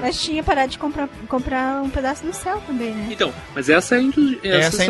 [0.00, 3.08] Mas tinha parado de comprar, comprar um pedaço do céu também, né?
[3.10, 4.38] Então, mas essa é a indu...
[4.42, 4.86] Essa é as- É,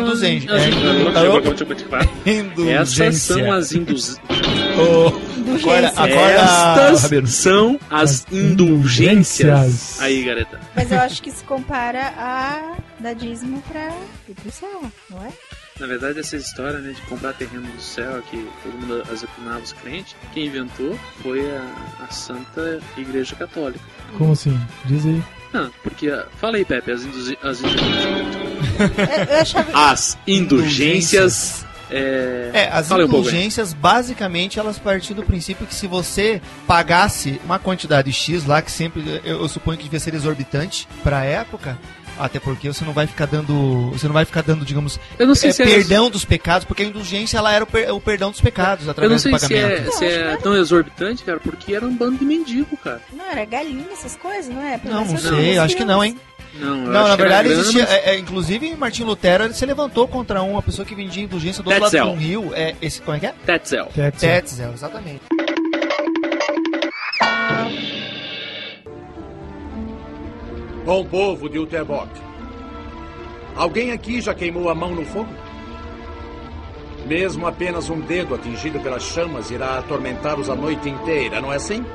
[3.01, 4.19] Essas são as indulgências.
[4.79, 5.93] Agora, Indulgência.
[5.97, 6.95] agora Rabelo.
[6.95, 9.39] Estas são as As indulgências.
[9.49, 10.01] indulgências.
[10.01, 10.59] Aí, gareta.
[10.75, 13.89] Mas eu acho que se compara a dar dízimo pra
[14.27, 15.31] ir pro céu, não é?
[15.79, 19.71] Na verdade, essa história né, de comprar terreno do céu, que todo mundo azepunava os
[19.71, 23.79] crentes, quem inventou foi a, a Santa Igreja Católica.
[24.17, 24.59] Como assim?
[24.85, 25.23] Diz aí.
[25.53, 26.09] Não, porque.
[26.09, 27.43] ah, Fala aí, Pepe, as, indulgências.
[27.43, 29.55] as, indulgências.
[29.73, 31.65] As indulgências.
[31.91, 36.39] É, É, as Fala um pouco indulgências, basicamente, elas partiam do princípio que se você
[36.67, 41.23] pagasse uma quantidade X lá, que sempre eu, eu suponho que devia ser exorbitante pra
[41.25, 41.79] época,
[42.19, 43.89] até porque você não vai ficar dando.
[43.91, 46.65] Você não vai ficar dando, digamos, Eu não sei é, se é- perdão dos pecados,
[46.65, 49.39] porque a indulgência ela era o, per- o perdão dos pecados Eu através não do
[49.39, 49.87] se pagamento.
[49.87, 53.01] é, se é tão exorbitante, cara, porque era um bando de mendigo, cara.
[53.13, 54.77] Não, era galinha, essas coisas, não é?
[54.77, 56.19] Pelo Não, não sei, acho que não, hein?
[56.55, 57.83] Não, Não, na verdade grana, existia.
[57.83, 61.61] mas- É, é, inclusive, Martin Lutero ele se levantou contra uma pessoa que vendia indulgência
[61.63, 62.51] do outro lado um rio.
[62.55, 63.33] É, esse, como é que é?
[63.45, 63.85] Tetzel.
[63.93, 64.29] Tetzel.
[64.29, 65.21] Tetzel, exatamente.
[70.89, 72.09] Bom povo de Utebok.
[73.55, 75.29] Alguém aqui já queimou a mão no fogo?
[77.05, 81.85] Mesmo apenas um dedo atingido pelas chamas irá atormentá-los a noite inteira, não é assim?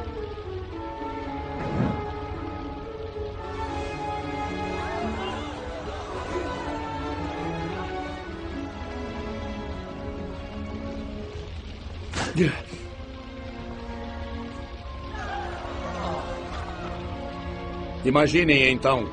[18.04, 19.08] Imaginem então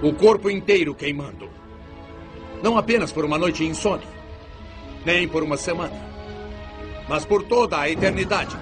[0.00, 1.50] o corpo inteiro queimando.
[2.62, 4.04] Não apenas por uma noite insone,
[5.04, 5.96] nem por uma semana,
[7.08, 8.56] mas por toda a eternidade.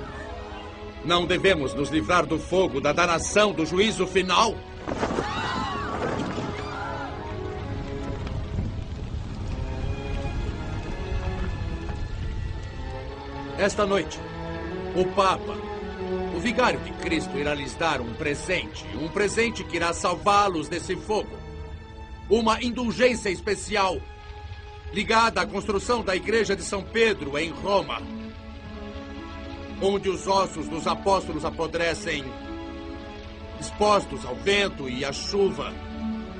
[1.05, 4.55] Não devemos nos livrar do fogo da danação do juízo final?
[13.59, 14.19] Esta noite,
[14.97, 15.70] o Papa,
[16.41, 18.87] o vigário de Cristo, irá lhes dar um presente.
[18.97, 21.29] Um presente que irá salvá-los desse fogo.
[22.31, 24.01] Uma indulgência especial
[24.91, 28.01] ligada à construção da igreja de São Pedro em Roma.
[29.83, 32.25] Onde os ossos dos apóstolos apodrecem,
[33.61, 35.75] expostos ao vento e à chuva,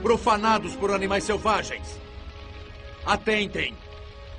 [0.01, 2.01] profanados por animais selvagens.
[3.05, 3.77] Atentem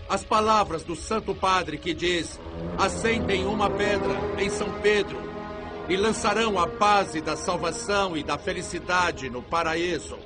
[0.10, 2.40] as palavras do Santo Padre que diz:
[2.80, 5.31] acendem uma pedra em São Pedro
[5.88, 10.18] e lançarão a base da salvação e da felicidade no paraíso.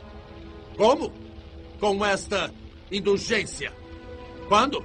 [0.77, 1.11] Como?
[1.79, 2.53] Com esta
[2.91, 3.73] indulgência.
[4.47, 4.83] Quando?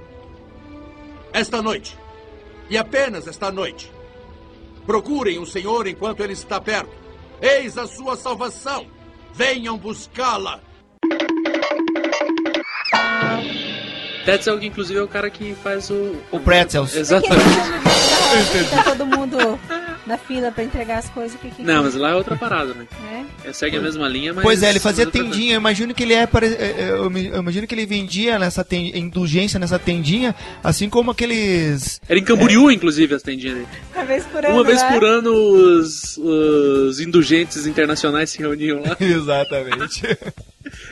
[1.33, 1.97] Esta noite.
[2.69, 3.91] E apenas esta noite.
[4.85, 6.91] Procurem o Senhor enquanto ele está perto.
[7.41, 8.87] Eis a sua salvação.
[9.33, 10.59] Venham buscá-la.
[14.25, 16.15] Tetzel, que inclusive é o cara que faz o.
[16.31, 16.95] O Pretzels.
[16.95, 17.45] Exatamente.
[18.69, 19.37] Tá todo mundo
[20.11, 21.39] na fila pra entregar as coisas.
[21.39, 22.85] Que, que, Não, mas lá é outra parada, né?
[23.45, 23.49] É.
[23.49, 24.43] É, segue a mesma linha, mas.
[24.43, 25.53] Pois é, ele fazia mas outra tendinha.
[25.55, 26.27] Eu imagino que ele é.
[26.27, 27.07] pare- é, é, Eu
[27.39, 31.99] imagino que ele vendia nessa ten- indulgência nessa tendinha, assim como aqueles.
[32.07, 33.67] Era em Camboriú, inclusive, as tendinhas dele.
[33.95, 34.53] Uma vez por ano.
[34.55, 38.95] Uma vez por ano, os, os indulgentes internacionais se reuniam lá.
[39.01, 40.01] Exatamente.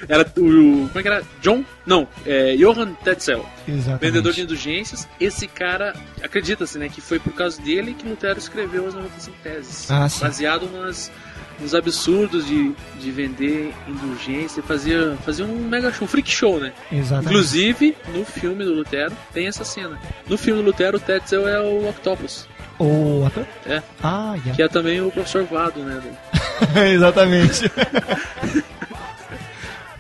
[0.08, 0.88] Era o.
[0.88, 1.24] Como é que era?
[1.42, 1.64] John?
[1.86, 3.46] Não, é Johann Tetzel.
[3.68, 4.02] Exatamente.
[4.02, 5.08] Vendedor de indulgências.
[5.20, 9.92] Esse cara, acredita-se, né, que foi por causa dele que Lutero escreveu as 95 teses.
[9.92, 10.22] Ah, sim.
[10.22, 11.12] Baseado nas,
[11.60, 14.64] nos absurdos de, de vender indulgência.
[14.64, 16.74] Fazia, fazia um mega show, um freak show, né?
[16.92, 17.30] Exatamente.
[17.30, 20.00] Inclusive, no filme do Lutero, tem essa cena.
[20.28, 22.48] No filme do Lutero, o Tetzel é o Octopus.
[22.80, 23.46] O ator?
[23.66, 23.84] É.
[24.02, 24.54] Ah, já.
[24.54, 26.02] Que é também o professor Vado, né?
[26.94, 27.70] Exatamente.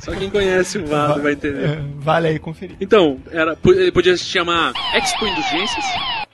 [0.09, 1.63] Só quem conhece o Vado vai entender.
[1.65, 2.75] É, Vale aí conferir.
[2.81, 5.85] Então, era, ele podia se chamar Expo Indulgências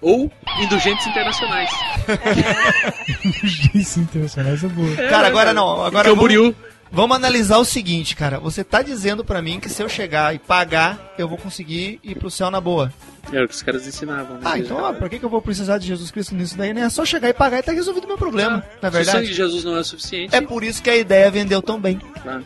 [0.01, 1.69] ou Indulgentes Internacionais.
[3.97, 4.95] Internacional, essa é boa.
[5.09, 5.83] Cara, agora não.
[5.83, 6.43] Agora Camboriú.
[6.43, 6.55] vamos,
[6.91, 8.39] vamos analisar o seguinte, cara.
[8.39, 12.15] Você tá dizendo pra mim que se eu chegar e pagar, eu vou conseguir ir
[12.15, 12.91] pro céu na boa.
[13.31, 14.41] Era o que os caras ensinavam, né?
[14.45, 16.81] Ah, então, ó, pra que, que eu vou precisar de Jesus Cristo nisso daí, né?
[16.81, 19.05] É só chegar e pagar e tá resolvido o meu problema, na Se o sangue
[19.05, 19.33] de verdade.
[19.33, 21.99] Jesus não é suficiente, É por isso que a ideia vendeu tão bem.
[22.21, 22.45] Claro.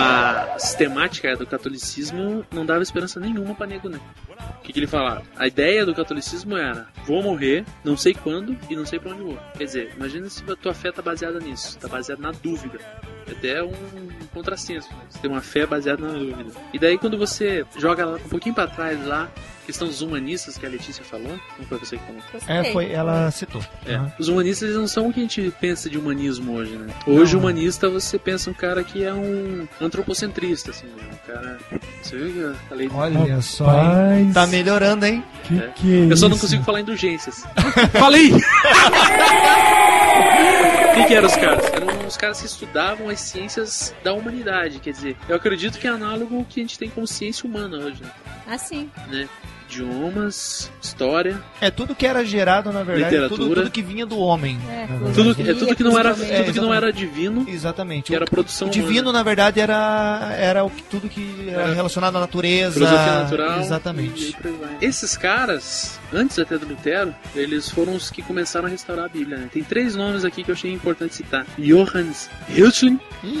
[0.00, 4.00] A sistemática do catolicismo não dava esperança nenhuma pra nego, né?
[4.58, 5.22] O que, que ele falava?
[5.36, 9.22] A ideia do catolicismo era: vou morrer, não sei quando e não sei pra onde
[9.22, 9.38] vou.
[9.56, 12.78] Quer dizer, imagina se a tua fé tá baseada nisso, tá baseada na dúvida.
[13.26, 13.72] É Até um
[14.32, 14.88] contrassenso.
[14.90, 15.00] né?
[15.10, 16.50] Você tem uma fé baseada na dúvida.
[16.72, 19.28] E daí, quando você joga um pouquinho pra trás lá,
[19.68, 22.22] questão dos humanistas que a Letícia falou, não foi você que falou?
[22.48, 23.62] É, foi, ela citou.
[23.84, 23.96] É.
[23.96, 24.10] Aham.
[24.18, 26.86] Os humanistas eles não são o que a gente pensa de humanismo hoje, né?
[27.06, 27.40] Hoje, Não.
[27.40, 31.04] humanista, você pensa um cara que é um antropocentrista, assim, né?
[31.12, 31.58] Um cara.
[32.02, 32.90] Você viu que eu falei?
[32.94, 33.70] Olha só,
[34.14, 34.32] hein?
[34.32, 35.22] Tá melhorando, hein?
[35.44, 36.46] que que é Eu só não isso?
[36.46, 37.44] consigo falar indulgências.
[37.92, 38.32] Falei!
[40.90, 41.64] O que, que eram os caras?
[41.72, 44.80] Eram os caras que estudavam as ciências da humanidade.
[44.80, 47.76] Quer dizer, eu acredito que é análogo ao que a gente tem como ciência humana
[47.76, 48.10] hoje, né?
[48.48, 48.90] Assim.
[49.08, 49.28] né?
[49.88, 53.60] Idiomas, história, É tudo que era gerado, na verdade, tudo, Literatura.
[53.62, 54.58] tudo que vinha do homem.
[54.68, 58.04] É, tudo, é tudo que não era, É, tudo que não era divino, Exatamente.
[58.06, 59.18] que era O- produção O divino, humana.
[59.18, 62.74] na verdade, era, era o que, tudo que era Era relacionado à natureza.
[62.74, 63.60] filosofia natural.
[63.60, 64.36] Exatamente.
[64.80, 69.38] Esses caras, antes até do Lutero, eles foram os que começaram a restaurar a Bíblia.
[69.38, 69.48] Né?
[69.52, 72.28] Tem três nomes aqui que eu achei importante citar: Johannes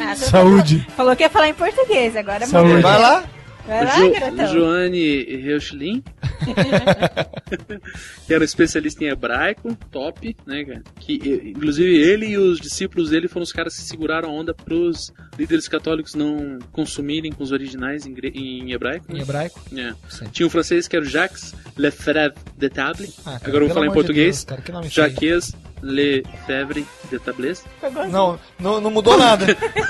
[0.00, 0.78] Ah, você Saúde.
[0.80, 2.82] Falou, falou que ia falar em português, agora Saúde.
[2.82, 3.24] Vai lá.
[3.68, 4.52] Vai lá, Jo- garotão.
[4.54, 6.02] Johanne Hilschling,
[8.26, 10.82] que era especialista em hebraico, top, né, cara?
[10.98, 11.14] Que,
[11.54, 15.68] inclusive, ele e os discípulos dele foram os caras que seguraram a onda pros líderes
[15.68, 19.06] católicos não consumirem com os originais em, em hebraico.
[19.10, 19.20] Em né?
[19.22, 19.60] hebraico?
[19.76, 19.94] É.
[20.08, 20.24] Sim.
[20.32, 23.08] Tinha um francês que era o Jacques Lefebvre de Table.
[23.20, 24.44] Ah, cara, Agora eu vou falar em amor de português.
[24.44, 24.62] Deus, cara,
[25.82, 27.64] Lefebvre de Tablés.
[28.10, 29.46] Não, não, não mudou nada.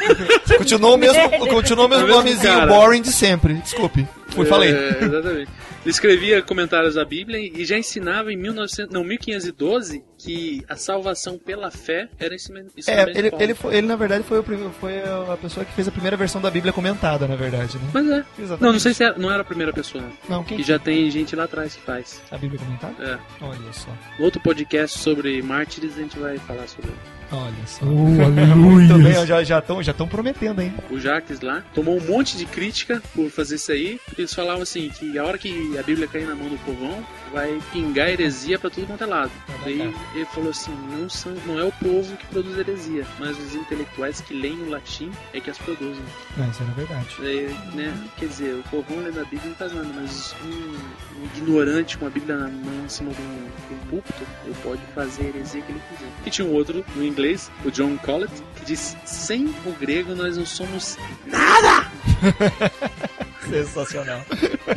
[0.59, 3.55] continuou o mesmo, continuou o mesmo mesmo nomezinho boring de sempre.
[3.55, 4.07] Desculpe.
[4.29, 4.73] Fui, falei.
[4.73, 5.51] É, exatamente.
[5.89, 11.39] Ele escrevia comentários da Bíblia e já ensinava em 1900, não, 1512 que a salvação
[11.39, 14.99] pela fé era ensinamento É, ele, ele, foi- ele na verdade foi, o prim- foi
[15.01, 17.89] a pessoa que fez a primeira versão da Bíblia comentada, na verdade, né?
[17.95, 18.25] Mas é.
[18.39, 18.61] Exatamente.
[18.63, 20.05] Não, não sei se era, não era a primeira pessoa.
[20.05, 20.13] não.
[20.39, 22.21] Não, quem Que já tem gente lá atrás que faz.
[22.31, 23.03] a Bíblia comentada?
[23.41, 23.45] É.
[23.45, 23.89] Olha só.
[24.21, 26.91] Outro podcast sobre mártires a gente vai falar sobre
[27.31, 27.85] Olha só.
[27.85, 27.89] Oh,
[28.57, 29.27] Muito bem, aleluia.
[29.27, 30.73] já já estão já tão prometendo, hein?
[30.91, 31.63] o Jacques lá.
[31.75, 34.01] Tomou um monte de crítica por fazer isso aí.
[34.05, 37.05] Porque eles falavam assim que a hora que a Bíblia cair na mão do povão,
[37.33, 39.31] vai pingar heresia pra tudo quanto é lado.
[39.65, 43.55] Daí ele falou assim, não, são, não é o povo que produz heresia, mas os
[43.55, 46.03] intelectuais que leem o latim é que as produzem.
[46.37, 47.17] Não, isso era verdade.
[47.19, 51.27] Daí, né, quer dizer, o povão lendo a Bíblia não faz nada, mas um, um
[51.37, 54.81] ignorante com a Bíblia na mão em cima de um, de um púlpito, ele pode
[54.95, 56.11] fazer a heresia que ele quiser.
[56.27, 60.37] E tinha um outro, no inglês, o John Collett, que diz, sem o grego nós
[60.37, 60.97] não somos
[63.51, 64.21] Sensacional.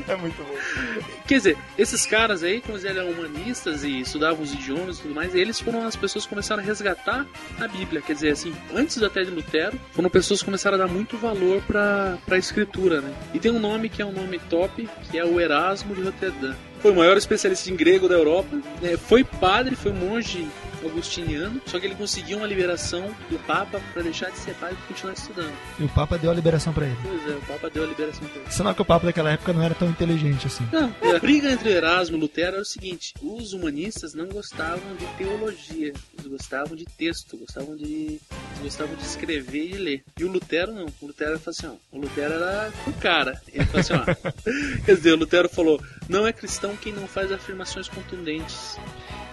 [0.07, 0.55] é muito bom.
[1.27, 5.13] Quer dizer, esses caras aí, como eles eram humanistas e estudavam os idiomas e tudo
[5.13, 7.25] mais, eles foram as pessoas que começaram a resgatar
[7.59, 8.01] a Bíblia.
[8.01, 11.61] Quer dizer, assim, antes até de Lutero, foram pessoas que começaram a dar muito valor
[11.63, 13.13] pra, pra escritura, né?
[13.33, 16.55] E tem um nome que é um nome top, que é o Erasmo de Roterdã.
[16.81, 18.97] Foi o maior especialista em grego da Europa, né?
[18.97, 20.47] foi padre, foi monge
[20.83, 24.87] augustiniano, só que ele conseguiu uma liberação do Papa para deixar de ser padre e
[24.87, 25.53] continuar estudando.
[25.79, 26.97] E o Papa deu a liberação pra ele.
[27.01, 28.51] Pois é, o Papa deu a liberação pra ele.
[28.51, 30.67] Senão que o Papa daquela época não era tão inteligente assim.
[30.71, 35.05] Não, a briga entre Erasmo e Lutero era o seguinte: os humanistas não gostavam de
[35.17, 38.19] teologia, eles gostavam de texto, gostavam de
[38.61, 40.03] eles gostavam de escrever e ler.
[40.19, 40.85] E o Lutero não.
[41.01, 43.41] O Lutero falou assim: ó, o Lutero era o cara.
[43.51, 44.05] Ele falou assim: ó,
[44.85, 48.77] quer dizer, o Lutero falou: não é cristão quem não faz afirmações contundentes.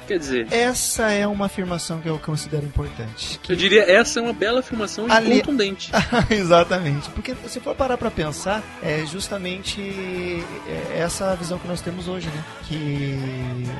[0.08, 3.38] Quer dizer, Essa é uma afirmação que eu considero importante.
[3.48, 5.92] eu diria essa é uma bela afirmação e Ali- contundente.
[6.30, 7.10] Exatamente.
[7.10, 12.08] Porque se for parar pra pensar, é justamente é essa a visão que nós temos
[12.08, 12.42] hoje, né?
[12.66, 13.18] Que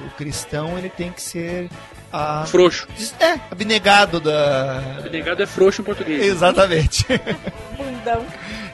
[0.06, 1.70] o cristão ele tem que ser
[2.12, 2.44] a...
[2.46, 2.86] Frouxo.
[3.18, 4.82] É, abnegado da...
[4.98, 6.22] Abnegado é frouxo em português.
[6.26, 7.06] Exatamente.
[8.16, 8.26] Bundão.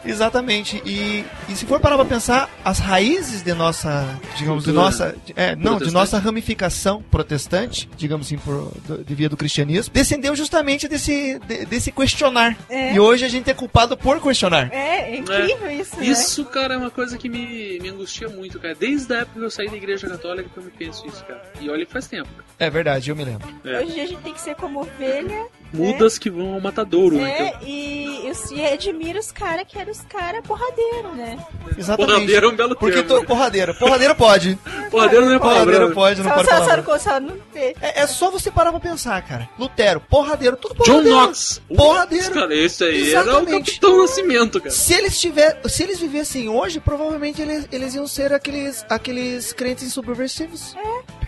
[0.04, 0.82] Exatamente.
[0.84, 5.16] E, e se for parar pra pensar, as raízes de nossa, digamos, de Cultura nossa,
[5.34, 8.70] é, não, de nossa ramificação protestante, digamos assim, por,
[9.04, 12.56] de via do cristianismo, descendeu justamente desse, de- desse questionar.
[12.68, 12.94] É.
[12.94, 14.70] E hoje a gente é culpado por questionar.
[14.72, 16.06] É, é incrível isso, né?
[16.06, 18.74] Isso, cara, é uma coisa que me, me angustia muito, cara.
[18.74, 21.42] Desde a época que eu saí da igreja católica que eu me penso isso, cara.
[21.60, 22.28] E olha que faz tempo.
[22.58, 23.48] É verdade, eu me lembro.
[23.64, 23.80] É.
[23.80, 25.46] Hoje a gente tem que ser como ovelha.
[25.74, 27.30] Mudas que vão ao matadouro, né?
[27.30, 31.38] É, Então, e, e, e admira os caras que eram os caras porradeiros, né?
[31.76, 32.12] Exatamente.
[32.14, 33.08] Porradeiro é um belo Porque termo.
[33.20, 33.74] tô, porradeira.
[33.74, 34.58] Porradeira pode.
[34.90, 35.94] Porradeiro não é Porradeira palavrão.
[35.94, 36.82] pode, não Só, pode só, falar.
[36.84, 37.74] só, só não vê.
[37.80, 39.48] É, é só você parar pra pensar, cara.
[39.58, 41.16] Lutero, porradeiro, tudo John porradeiro.
[41.18, 41.60] Knox.
[41.76, 42.30] Porradeiro.
[42.32, 43.70] Cara, esse aí era o Exatamente.
[43.72, 44.70] Capitão Nascimento, cara.
[44.70, 49.92] Se eles tiver, se eles vivessem hoje, provavelmente eles, eles iam ser aqueles, aqueles crentes
[49.92, 50.74] subversivos.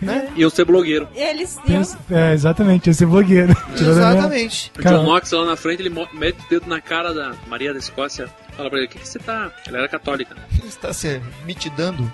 [0.01, 0.29] Né?
[0.35, 1.07] E eu ser blogueiro.
[1.15, 1.63] Eles iam.
[1.65, 3.55] Pensa- É, exatamente, esse é blogueiro.
[3.79, 4.71] Minha- Exatamente.
[4.77, 7.79] O John Knox lá na frente, ele mete o dedo na cara da Maria da
[7.79, 8.29] Escócia.
[8.55, 9.51] Fala pra ele, o que, que você tá...
[9.67, 10.35] Ela era católica.
[10.51, 12.11] Você está se mitidando.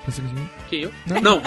[0.70, 0.94] Quem, eu?
[1.22, 1.42] Não.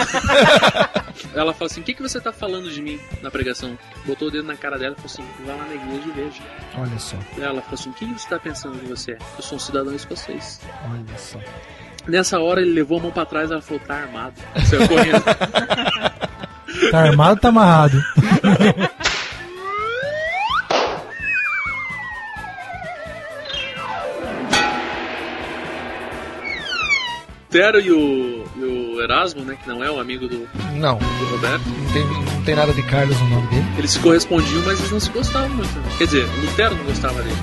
[1.34, 3.78] Ela fala assim, o que, que você tá falando de mim na pregação?
[4.06, 6.42] Botou o dedo na cara dela e falou assim, vai lá na igreja e veja.
[6.78, 9.18] Olha só, Ela falou assim, o que você tá pensando que você é?
[9.36, 10.60] Eu sou um cidadão escocês.
[10.90, 11.38] olha só.
[12.06, 14.34] Nessa hora ele levou a mão pra trás e ela falou, tá armado.
[14.68, 15.22] Saiu correndo.
[16.90, 18.04] Tá armado, tá amarrado.
[27.56, 31.24] Lutero e o, e o Erasmo, né, que não é o amigo do, Não, do
[31.30, 33.64] Roberto, não tem, não tem nada de Carlos no nome dele.
[33.78, 35.74] eles se correspondiam, mas eles não se gostavam muito.
[35.78, 35.88] né?
[35.96, 37.36] Quer dizer, o Lutero não gostava dele.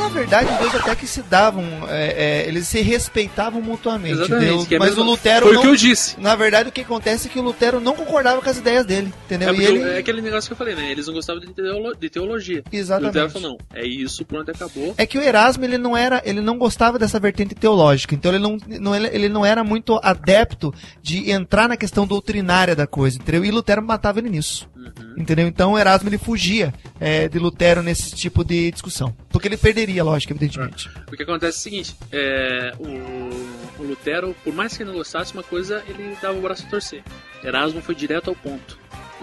[0.00, 4.14] Na verdade, os dois até que se davam, é, é, eles se respeitavam mutuamente.
[4.14, 4.74] Exatamente.
[4.74, 5.60] é Mas mesmo- o Lutero Foi não...
[5.60, 6.18] o que eu disse.
[6.20, 9.12] Na verdade, o que acontece é que o Lutero não concordava com as ideias dele,
[9.26, 9.50] entendeu?
[9.50, 9.82] É, e ele...
[9.82, 10.90] é aquele negócio que eu falei, né?
[10.90, 12.62] Eles não gostavam de, teolo- de teologia.
[12.72, 13.16] Exatamente.
[13.18, 14.94] O Lutero falou, não, é isso, pronto, acabou.
[14.96, 18.38] É que o Erasmo ele não era, ele não gostava dessa vertente teológica, então ele
[18.42, 20.72] não, não ele, ele não era muito adepto
[21.02, 23.44] de entrar na questão doutrinária da coisa, entendeu?
[23.44, 25.14] E Lutero matava ele nisso, Uhum.
[25.16, 25.46] entendeu?
[25.46, 30.02] Então o Erasmo ele fugia é, de Lutero nesse tipo de discussão, porque ele perderia,
[30.02, 30.88] lógico, evidentemente.
[31.06, 34.96] O que acontece é o seguinte, é, o, o Lutero, por mais que ele não
[34.96, 37.02] gostasse uma coisa, ele dava o braço a torcer.
[37.44, 38.79] Erasmo foi direto ao ponto.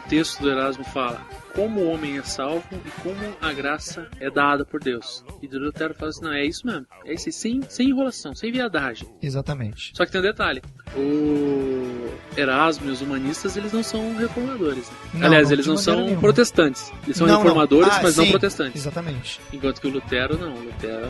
[0.07, 1.19] O texto do Erasmo fala
[1.53, 5.21] como o homem é salvo e como a graça é dada por Deus.
[5.41, 6.85] E o Lutero fala assim, não, é isso mesmo.
[7.03, 9.05] É isso aí, sem, sem enrolação, sem viadagem.
[9.21, 9.91] Exatamente.
[9.93, 10.61] Só que tem um detalhe.
[10.95, 14.89] O Erasmo e os humanistas, eles não são reformadores.
[14.89, 14.95] né?
[15.15, 16.21] Não, Aliás, não, eles não são nenhuma.
[16.21, 16.89] protestantes.
[17.03, 17.41] Eles são Não, não.
[17.41, 18.31] reformadores, Ah, mas não sim.
[18.31, 18.81] protestantes.
[18.81, 19.41] Exatamente.
[19.51, 20.53] Enquanto que o Lutero não.
[20.53, 21.05] O Lutero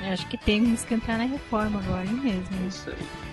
[0.00, 2.66] é Eu acho que temos que entrar na reforma agora mesmo.
[2.68, 3.29] isso aí.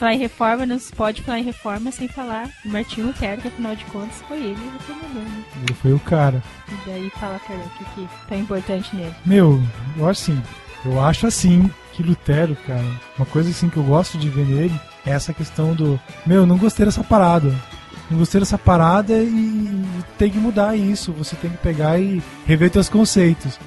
[0.00, 3.48] Falar em reforma, não se pode falar em reforma sem falar do Martinho Lutero, que
[3.48, 5.44] afinal de contas foi ele reformador, né?
[5.62, 6.42] Ele foi o cara.
[6.68, 9.14] E daí fala, cara, o que que tá importante nele?
[9.26, 9.62] Meu,
[9.98, 10.42] eu acho assim.
[10.86, 12.82] Eu acho assim que Lutero, cara,
[13.18, 16.00] uma coisa assim que eu gosto de ver nele é essa questão do.
[16.24, 17.54] Meu, não gostei dessa parada.
[18.10, 21.12] Não gostei dessa parada e, e tem que mudar isso.
[21.12, 23.60] Você tem que pegar e rever teus conceitos.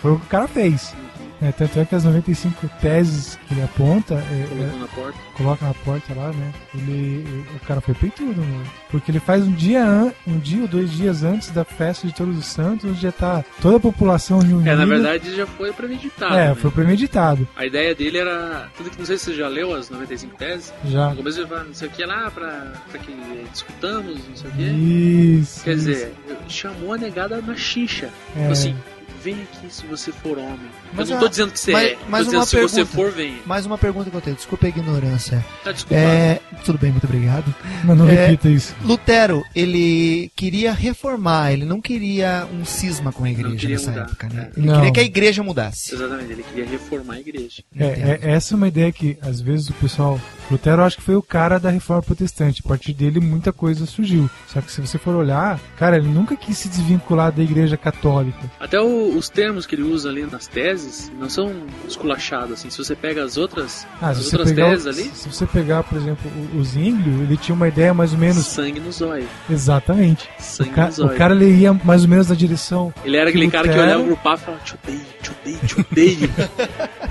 [0.00, 0.94] Foi o que o cara fez.
[1.40, 5.18] É, tanto é que as 95 teses que ele aponta, é, é, Colocou na porta.
[5.36, 6.52] coloca na porta lá, né?
[6.74, 8.62] Ele, o cara foi peitudo, meu.
[8.90, 12.14] Porque ele faz um dia, an, um dia ou dois dias antes da festa de
[12.14, 14.70] Todos os Santos, onde já tá toda a população reunida.
[14.70, 16.34] É, na verdade já foi premeditado.
[16.34, 16.54] É, né?
[16.54, 17.46] foi premeditado.
[17.56, 18.68] A ideia dele era.
[18.76, 20.72] Tudo que não sei se você já leu as 95 teses.
[20.86, 21.10] Já.
[21.10, 23.14] No começo ele fala, não sei o que lá, pra, pra que
[23.52, 24.62] discutamos, não sei o que.
[24.62, 25.62] Isso.
[25.62, 25.84] Quer isso.
[25.86, 26.14] dizer,
[26.48, 28.10] chamou a negada na xincha.
[28.36, 28.48] É.
[28.48, 28.76] Assim,
[29.22, 30.70] vem aqui se você for homem.
[30.92, 31.96] Mas eu não a- tô dizendo que você mas- é.
[32.08, 32.96] mas tô dizendo uma se você pergunta.
[32.96, 33.38] for, venha.
[33.46, 35.44] Mais uma pergunta que eu tenho, desculpa a ignorância.
[35.64, 36.06] Tá desculpado.
[36.08, 37.54] É, tudo bem, muito obrigado.
[37.84, 38.74] Mas não É, repita isso.
[38.82, 44.28] Lutero, ele queria reformar, ele não queria um cisma com a igreja nessa mudar, época,
[44.32, 44.50] né?
[44.54, 44.58] é.
[44.60, 44.74] Ele Não.
[44.76, 45.94] queria que a igreja mudasse.
[45.94, 47.62] Exatamente, ele queria reformar a igreja.
[47.78, 47.84] É,
[48.22, 50.20] é- essa é uma ideia que às vezes o pessoal
[50.50, 52.62] Lutero eu acho que foi o cara da reforma protestante.
[52.64, 54.30] A partir dele muita coisa surgiu.
[54.46, 58.38] Só que se você for olhar, cara, ele nunca quis se desvincular da igreja católica.
[58.58, 60.77] Até o- os termos que ele usa ali nas teses
[61.18, 61.52] não são
[61.86, 62.70] esculachados, assim.
[62.70, 65.96] Se você pega as outras, Ah, as outras pegar, teses ali, se você pegar, por
[65.98, 68.44] exemplo, o, o Zwinglio, ele tinha uma ideia mais ou menos.
[68.46, 69.28] sangue no zóio.
[69.50, 70.28] Exatamente.
[70.38, 71.12] Sangue O, ca- no zóio.
[71.12, 72.92] o cara ele ia mais ou menos na direção.
[73.04, 75.80] Ele era aquele cara que olhava pro papo e falava, te odeio, te odeio, te
[75.80, 76.30] odeio.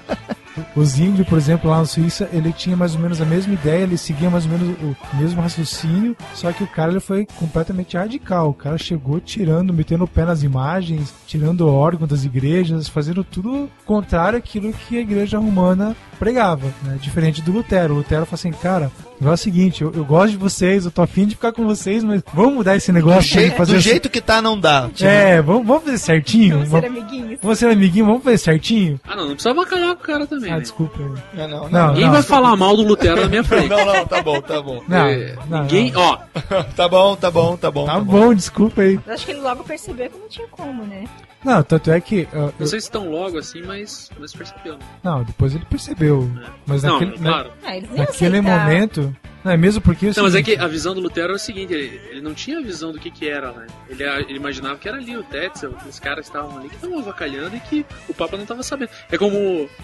[0.77, 3.81] O Zwingli, por exemplo, lá na Suíça, ele tinha mais ou menos a mesma ideia,
[3.83, 7.97] ele seguia mais ou menos o mesmo raciocínio, só que o cara ele foi completamente
[7.97, 8.49] radical.
[8.49, 13.23] O cara chegou tirando, metendo o pé nas imagens, tirando o órgão das igrejas, fazendo
[13.23, 16.97] tudo contrário àquilo que a igreja romana pregava, né?
[17.01, 17.93] Diferente do Lutero.
[17.93, 21.01] O Lutero falou assim, cara, é o seguinte, eu, eu gosto de vocês, eu tô
[21.01, 24.09] afim de ficar com vocês, mas vamos mudar esse Do, negócio fazer do assim- jeito
[24.09, 24.89] que tá, não dá.
[25.01, 26.55] É, vamos, vamos fazer certinho?
[26.65, 27.39] Vamos ser amiguinhos.
[27.41, 28.99] Vamos ser amiguinho, vamos fazer certinho?
[29.07, 30.51] ah, não, não precisa avacalhar com o cara também.
[30.51, 30.66] Ah, né?
[30.67, 30.97] Desculpa.
[31.33, 31.41] aí.
[31.41, 32.11] É, não, Não, Ninguém não.
[32.13, 33.69] vai falar mal do Lutero na minha frente.
[33.69, 34.81] Não, não, tá bom, tá bom.
[34.87, 36.01] Não, É, não, ninguém, não.
[36.01, 36.17] ó,
[36.75, 37.85] Tá bom, tá bom, tá bom.
[37.85, 38.99] Tá bom, desculpa aí.
[39.05, 41.05] Eu acho que ele logo percebeu que não tinha como, né?
[41.43, 42.27] Não, tanto é que.
[42.33, 44.73] uh, não sei se tão logo assim, mas, mas percebeu.
[44.73, 44.79] né?
[45.03, 46.29] não, depois ele percebeu.
[46.65, 47.51] Mas Não, naquele, na- claro.
[47.63, 49.15] Ah, eles nem naquele momento.
[49.47, 50.07] Não, é mesmo porque.
[50.07, 52.33] é Não, mas é que a visão do Lutero era o seguinte, ele, ele não
[52.33, 53.67] tinha a visão do que que era, né?
[53.89, 56.75] Ele, ele imaginava que era ali o Tetzel, que os caras que estavam ali que
[56.75, 58.89] estavam avacalhando e que o Papa não estava sabendo.
[59.09, 59.37] É como,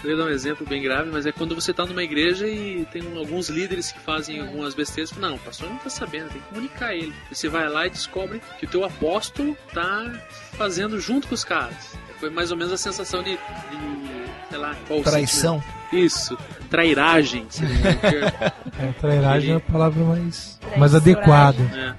[0.04, 2.84] eu ia dar um exemplo bem grave, mas é quando você tá numa igreja e
[2.92, 6.40] tem um- alguns líderes que fazem algumas besteiras, não, o pastor não tá sabendo, tem
[6.42, 7.12] que comunicar ele.
[7.32, 10.12] Você vai lá e descobre que o teu apóstolo tá
[10.52, 11.96] fazendo junto com os caras.
[12.24, 13.38] Foi mais ou menos a sensação de, de
[14.48, 15.60] sei lá, qual Traição.
[15.90, 16.06] sentimento?
[16.06, 16.38] Isso,
[16.70, 17.46] trairagem.
[18.80, 21.58] é, trairagem é a palavra mais, mais adequada.
[21.74, 21.92] É.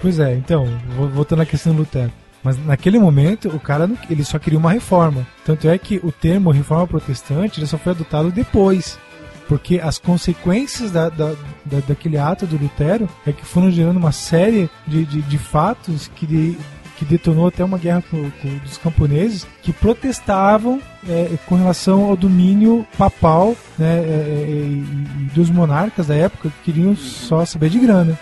[0.00, 0.64] Pois é, então,
[0.96, 2.10] vo- voltando à questão do Lutero.
[2.42, 5.24] Mas naquele momento, o cara não- ele só queria uma reforma.
[5.44, 8.98] Tanto é que o termo reforma protestante ele só foi adotado depois.
[9.46, 14.10] Porque as consequências da, da, da- daquele ato do Lutero é que foram gerando uma
[14.10, 16.58] série de, de, de fatos que, de-
[17.04, 22.16] que detonou até uma guerra com, com- dos camponeses que protestavam é, com relação ao
[22.16, 28.18] domínio papal né, é, é, dos monarcas da época que queriam só saber de grana.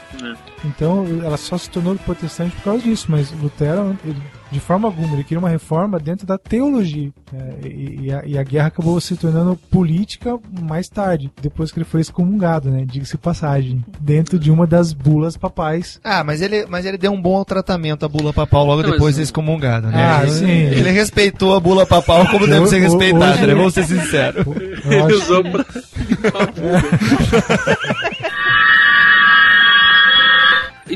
[0.64, 4.16] Então ela só se tornou protestante por causa disso, mas Lutero, ele,
[4.52, 7.10] de forma alguma, ele queria uma reforma dentro da teologia.
[7.32, 11.78] né, e, e a, e a guerra acabou se tornando política mais tarde, depois que
[11.78, 12.84] ele foi excomungado, né?
[12.86, 15.98] Diga-se de passagem, dentro de uma das bulas papais.
[16.04, 19.12] Ah, mas ele, mas ele deu um bom tratamento à bula papal logo Não, depois
[19.12, 19.94] mas- de excomungado, né?
[19.96, 20.46] Ah, ele, sim.
[20.46, 23.54] ele respeitou a bula papal como deve ser respeitada, né?
[23.54, 24.44] Vamos ser sinceros.
[24.84, 25.64] Ele acho- usou pra.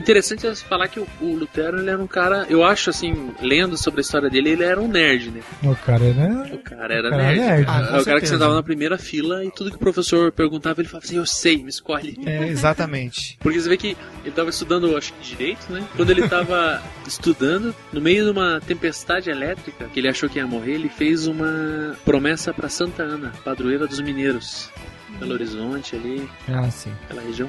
[0.04, 3.76] Interessante é falar que o, o Lutero ele era um cara, eu acho assim, lendo
[3.76, 5.40] sobre a história dele, ele era um nerd, né?
[5.62, 6.50] O cara, né?
[6.52, 7.40] O cara era O cara era nerd.
[7.40, 7.66] nerd.
[7.68, 10.80] Ah, é o cara que sentava na primeira fila e tudo que o professor perguntava,
[10.82, 12.18] ele falava assim: Eu sei, me escolhe.
[12.26, 13.38] É, exatamente.
[13.42, 15.82] Porque você vê que ele tava estudando, acho que direito, né?
[15.96, 20.46] Quando ele tava estudando, no meio de uma tempestade elétrica, que ele achou que ia
[20.46, 24.70] morrer, ele fez uma promessa pra Santa Ana, padroeira dos mineiros.
[25.18, 26.92] Belo Horizonte ali, Ah, sim.
[27.04, 27.48] aquela região.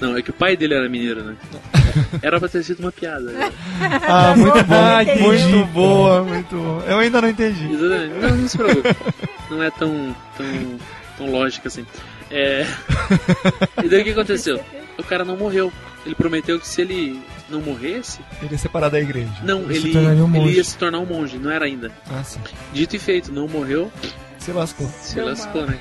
[0.00, 1.36] Não, é que o pai dele era mineiro, né?
[2.22, 3.30] Era pra ter sido uma piada.
[3.32, 3.50] né?
[4.06, 5.00] Ah, muito bom.
[5.00, 5.22] entendi.
[5.22, 6.82] muito boa, muito boa.
[6.84, 7.72] Eu ainda não entendi.
[7.72, 8.14] Exatamente.
[8.20, 8.96] Não, não se preocupe.
[9.50, 10.46] Não é tão, tão,
[11.16, 11.86] tão lógico assim.
[12.30, 12.66] É...
[13.82, 14.60] E daí o que aconteceu?
[14.98, 15.72] O cara não morreu.
[16.04, 19.32] Ele prometeu que se ele não morresse, Ele ia separar da igreja.
[19.42, 21.90] não, Ele ele, um ele ia se tornar um monge, não era ainda.
[22.10, 22.38] Ah, sim.
[22.72, 23.90] Dito e feito, não morreu,
[24.38, 24.86] Se lascou.
[25.00, 25.76] se lascou, né?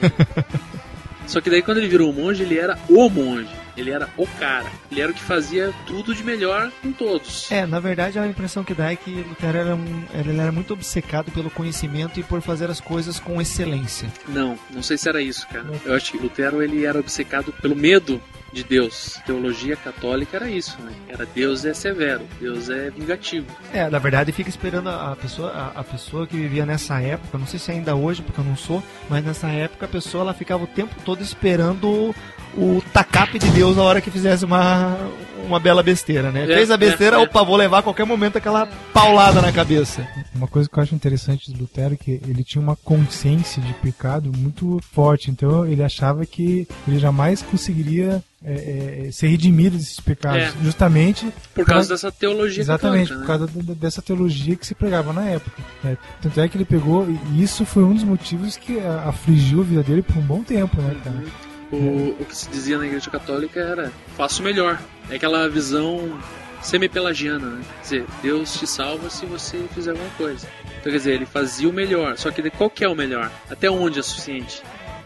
[1.28, 3.50] Só que daí quando ele virou um monge, ele era o monge.
[3.78, 4.72] Ele era o cara.
[4.92, 7.52] Ele era o que fazia tudo de melhor com todos.
[7.52, 10.74] É, na verdade a impressão que dá é que Lutero era, um, ele era muito
[10.74, 14.12] obcecado pelo conhecimento e por fazer as coisas com excelência.
[14.28, 15.66] Não, não sei se era isso, cara.
[15.86, 18.22] Eu acho que Lutero ele era obcecado pelo medo
[18.56, 19.20] de Deus.
[19.26, 20.94] Teologia católica era isso, né?
[21.10, 23.46] Era Deus é severo, Deus é vingativo.
[23.74, 27.38] É, na verdade fica esperando a, a pessoa, a, a pessoa que vivia nessa época,
[27.38, 30.34] não sei se ainda hoje, porque eu não sou, mas nessa época a pessoa ela
[30.34, 32.16] ficava o tempo todo esperando
[32.58, 34.98] o, tacape de Deus na hora que fizesse uma,
[35.46, 36.44] uma bela besteira, né?
[36.44, 37.24] É, Fez a besteira, é, é.
[37.24, 40.08] opa, vou levar a qualquer momento aquela paulada na cabeça.
[40.34, 43.74] Uma coisa que eu acho interessante do Lutero é que ele tinha uma consciência de
[43.76, 45.30] pecado muito forte.
[45.32, 50.40] Então ele achava que ele jamais conseguiria é, é, ser redimido desses pecados.
[50.44, 50.54] É.
[50.64, 53.48] Justamente Por causa dessa teologia Exatamente, católica, por né?
[53.48, 55.62] causa da- dessa teologia que se pregava na época.
[55.84, 55.98] né?
[56.22, 59.84] Tanto é que ele pegou, e isso foi um dos motivos que afligiu a vida
[59.84, 61.24] dele por um bom tempo, né, cara?
[61.72, 64.80] O, o que se dizia na igreja católica era faça o melhor.
[65.10, 66.18] É aquela visão
[66.62, 67.62] semi-pelagiana, né?
[67.78, 70.48] Quer dizer, Deus te salva se você fizer alguma coisa.
[70.80, 72.18] Então, quer dizer, ele fazia o melhor.
[72.18, 73.32] Só que de- qual que é o melhor?
[73.50, 74.62] Até onde é suficiente?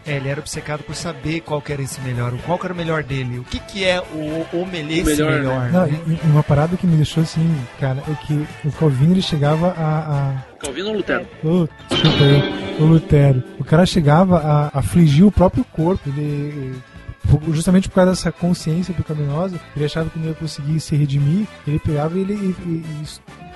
[0.06, 2.76] É, ele era obcecado por saber qual que era esse melhor, qual que era o
[2.76, 6.00] melhor dele, o que que é o, o melhor, melhor, melhor Não, né?
[6.06, 9.68] e, e uma parada que me deixou assim, cara, é que o Calvino ele chegava
[9.76, 10.30] a...
[10.38, 10.49] a...
[10.60, 11.26] Calvino ou Lutero?
[11.42, 13.42] Oh, desculpa aí, o Lutero.
[13.58, 16.74] O cara chegava a afligir o próprio corpo, ele
[17.52, 21.78] justamente por causa dessa consciência pecaminosa, ele achava que não ia conseguir se redimir, ele
[21.78, 23.04] pegava e ele e, e,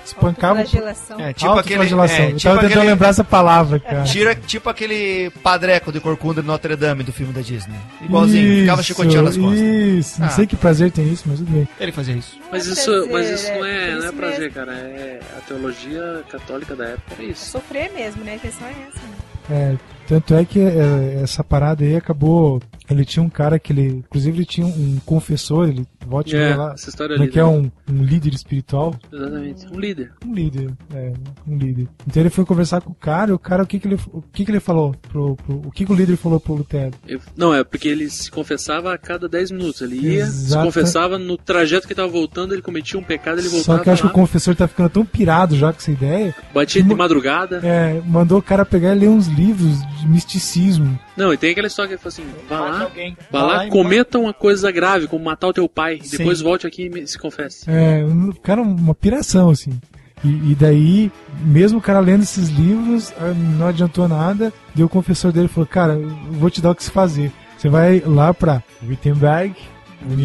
[0.05, 0.61] espancava.
[0.61, 1.21] É, tipo aquele.
[1.21, 4.03] É, tipo tava tentando aquele, lembrar essa palavra, cara.
[4.03, 7.77] Tira, tipo aquele padreco de Corcunda de Notre Dame do filme da Disney.
[8.01, 9.59] Igualzinho, isso, ficava chicoteando as costas.
[9.59, 10.31] Isso, não ah.
[10.31, 11.67] sei que prazer tem isso, mas tudo bem.
[11.79, 12.37] Ele fazia isso.
[12.51, 14.53] Mas isso, prazer, mas isso não é, é não é prazer, mesmo.
[14.53, 14.71] cara.
[14.73, 17.57] É a teologia católica da época, é isso.
[17.57, 18.35] É sofrer mesmo, né?
[18.35, 18.99] A questão é essa.
[18.99, 19.15] Né?
[19.47, 19.75] É,
[20.07, 24.03] tanto é que é, essa parada aí acabou ele tinha um cara que ele.
[24.07, 26.73] Inclusive, ele tinha um confessor, ele volte é, lá.
[26.73, 28.95] Essa história é que é um, um líder espiritual.
[29.11, 29.67] Exatamente.
[29.67, 30.11] Um líder.
[30.25, 31.13] Um líder, é,
[31.47, 31.87] um líder.
[32.07, 34.21] Então ele foi conversar com o cara, e o cara, o que que ele, o
[34.21, 34.95] que que ele falou?
[35.09, 36.93] Pro, pro o que que o líder falou pro Lutero?
[37.07, 39.81] Eu, não, é porque ele se confessava a cada 10 minutos.
[39.81, 40.61] Ele ia, Exata...
[40.61, 43.77] se confessava, no trajeto que estava voltando, ele cometia um pecado, ele voltava.
[43.77, 44.09] Só que eu acho lá.
[44.09, 46.35] que o confessor tá ficando tão pirado já com essa ideia.
[46.53, 47.61] Batia de madrugada.
[47.63, 50.99] É, mandou o cara pegar e ler uns livros de misticismo.
[51.15, 52.91] Não, e tem aquela história que ele falou assim: vá lá,
[53.31, 56.17] vá lá, cometa uma coisa grave, como matar o teu pai, Sim.
[56.17, 57.69] depois volte aqui e se confesse.
[57.69, 58.03] É,
[58.43, 59.79] cara, uma piração, assim.
[60.23, 61.11] E, e, daí,
[61.41, 64.51] mesmo o cara lendo esses livros, ah, não adiantou nada.
[64.73, 65.97] Deu o confessor dele falou: Cara,
[66.31, 67.31] vou te dar o que se fazer.
[67.57, 69.55] Você vai lá pra Wittenberg,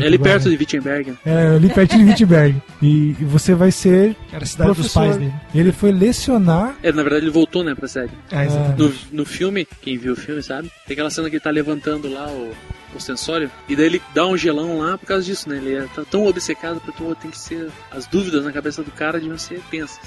[0.01, 1.15] é ali perto de Wittenberg.
[1.25, 2.63] É, ali perto de Wittenberg.
[2.83, 4.17] E, e você vai ser.
[4.33, 4.83] Era a cidade professor.
[4.83, 5.33] dos pais dele.
[5.55, 6.77] Ele foi lecionar.
[6.83, 8.13] É, na verdade ele voltou, né, pra sede.
[8.31, 11.51] É, no, no filme, quem viu o filme sabe, tem aquela cena que ele tá
[11.51, 12.53] levantando lá o,
[12.95, 15.57] o sensório, e daí ele dá um gelão lá por causa disso, né?
[15.57, 17.69] Ele é tão obcecado porque tem que ser.
[17.91, 19.99] As dúvidas na cabeça do cara de você pensa.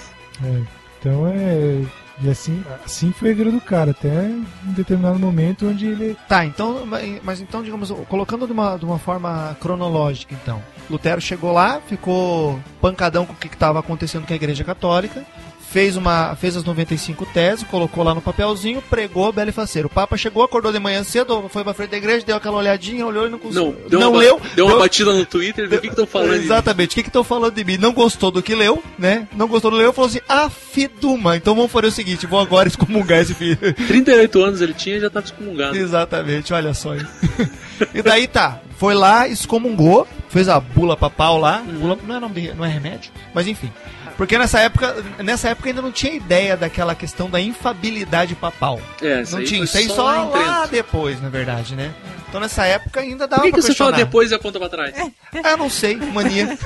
[0.43, 0.61] É,
[0.99, 1.81] então é
[2.21, 6.17] e assim, assim foi a vida do cara, até um determinado momento onde ele.
[6.27, 6.85] Tá, então,
[7.23, 10.61] mas então, digamos, colocando de uma, de uma forma cronológica, então.
[10.89, 15.25] Lutero chegou lá, ficou pancadão com o que estava acontecendo com a Igreja Católica,
[15.73, 19.87] fez, uma, fez as 95 teses, colocou lá no papelzinho, pregou belo e faceiro.
[19.87, 23.03] O Papa chegou, acordou de manhã cedo, foi pra frente da igreja, deu aquela olhadinha,
[23.03, 23.75] olhou e não conseguiu.
[23.81, 24.39] Não, deu não uma, leu.
[24.55, 27.55] Deu uma batida no Twitter, viu o que estão falando Exatamente, o que estão falando
[27.55, 27.77] de mim?
[27.77, 29.27] Não gostou do que leu, né?
[29.35, 31.35] Não gostou do que leu, falou assim, afiduma.
[31.35, 33.57] Então vamos fazer o seguinte, vou agora excomungar esse filho.
[33.87, 35.75] 38 anos ele tinha e já tava excomungado.
[35.75, 37.07] Exatamente, olha só isso.
[37.95, 41.63] e daí tá, foi lá, excomungou, fez a bula papal lá.
[41.67, 41.79] Hum.
[41.79, 43.71] Bula, não é nome de, não é remédio, mas enfim.
[44.17, 48.79] Porque nessa época, nessa época ainda não tinha ideia daquela questão da infabilidade papal.
[49.01, 51.93] É, não tinha, isso aí só, lá, lá depois, na verdade, né?
[52.29, 54.95] Então nessa época ainda dava Por que, que você fala depois e aponta pra trás?
[55.43, 56.57] Ah, não sei, mania.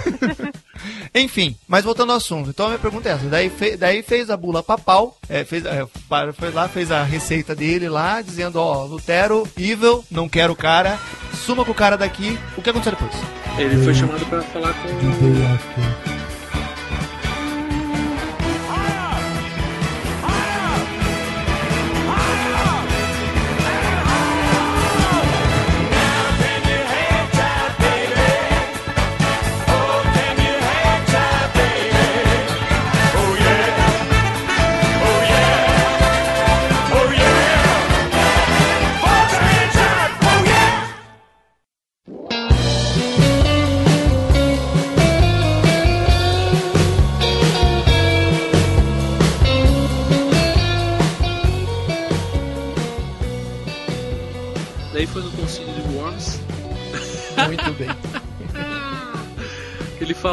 [1.13, 2.49] Enfim, mas voltando ao assunto.
[2.49, 3.25] Então a minha pergunta é essa.
[3.25, 5.85] Daí, fe, daí fez a bula papal, é, fez, é,
[6.33, 10.97] foi lá, fez a receita dele lá, dizendo, ó, Lutero, evil, não quero o cara,
[11.45, 12.39] suma com o cara daqui.
[12.55, 13.13] O que aconteceu depois?
[13.57, 16.16] Ele foi chamado pra falar com...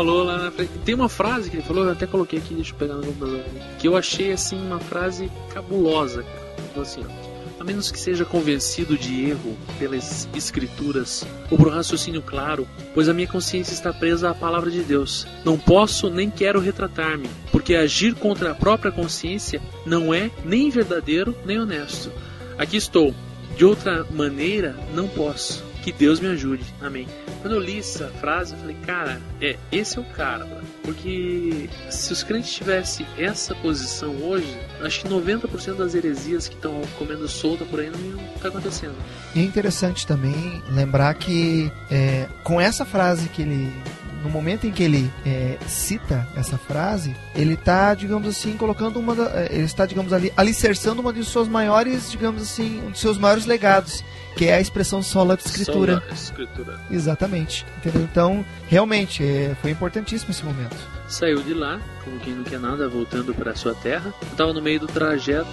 [0.05, 0.70] falou lá na frente.
[0.84, 3.42] Tem uma frase que ele falou, eu até coloquei aqui, deixa eu pegar no computador.
[3.78, 6.44] Que eu achei assim uma frase cabulosa, cara.
[6.70, 7.02] Então, assim,
[7.59, 13.09] a menos que seja convencido de erro pelas escrituras ou por um raciocínio claro, pois
[13.09, 15.26] a minha consciência está presa à palavra de Deus.
[15.42, 21.34] Não posso nem quero retratar-me, porque agir contra a própria consciência não é nem verdadeiro
[21.46, 22.12] nem honesto.
[22.59, 23.14] Aqui estou.
[23.57, 25.64] De outra maneira, não posso.
[25.82, 26.64] Que Deus me ajude.
[26.80, 27.07] Amém.
[27.45, 30.64] Quando eu li essa frase, eu falei, cara, é, esse é o cara, mano.
[30.82, 36.80] Porque se os crentes tivessem essa posição hoje, acho que 90% das heresias que estão
[36.99, 38.95] comendo solta por aí não iam estar tá acontecendo.
[39.34, 43.70] E é interessante também lembrar que é, com essa frase que ele
[44.22, 49.14] no momento em que ele é, cita essa frase, ele está, digamos assim, colocando uma,
[49.34, 53.18] é, ele está, digamos ali, alicerçando uma de suas maiores, digamos assim, um de seus
[53.18, 54.03] maiores legados,
[54.37, 56.01] que é a expressão sola de escritura.
[56.01, 56.80] Sola escritura.
[56.91, 57.64] Exatamente.
[57.78, 58.03] Entendeu?
[58.03, 60.76] Então, realmente, é, foi importantíssimo esse momento.
[61.09, 64.12] Saiu de lá, como quem não quer nada, voltando para sua terra.
[64.22, 65.47] Eu tava no meio do trajeto,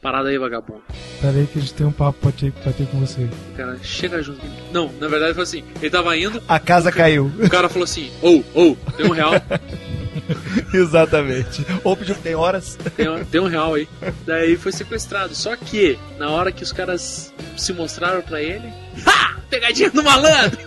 [0.00, 0.82] parada aí, vagabundo.
[1.20, 3.22] Pera aí que a gente tem um papo pra ter, pra ter com você.
[3.52, 4.40] O cara chega junto.
[4.72, 5.64] Não, na verdade foi assim.
[5.80, 7.30] Ele tava indo, A casa caiu.
[7.42, 9.32] o cara falou assim: Ou, ou, tem um real,
[10.72, 11.64] Exatamente.
[11.84, 12.78] Ou pediu tem horas.
[12.96, 13.88] tem, um- tem um real aí.
[14.26, 15.34] Daí foi sequestrado.
[15.34, 18.72] Só que, na hora que os caras se mostraram pra ele,
[19.06, 19.32] ha!
[19.50, 20.58] Pegadinha do malandro!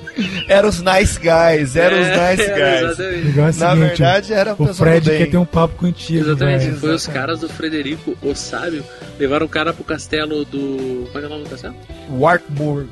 [0.48, 3.00] Eram os nice guys, eram os É, nice é, guys.
[3.00, 3.38] Exatamente.
[3.38, 6.78] É Na verdade, era o Fred quer ter um papo contigo, Exatamente, velho.
[6.78, 8.84] foi os caras do Frederico, o sábio,
[9.20, 11.08] levaram o cara pro castelo do.
[11.12, 11.76] Como é que é o nome do castelo?
[12.12, 12.88] Wartburg.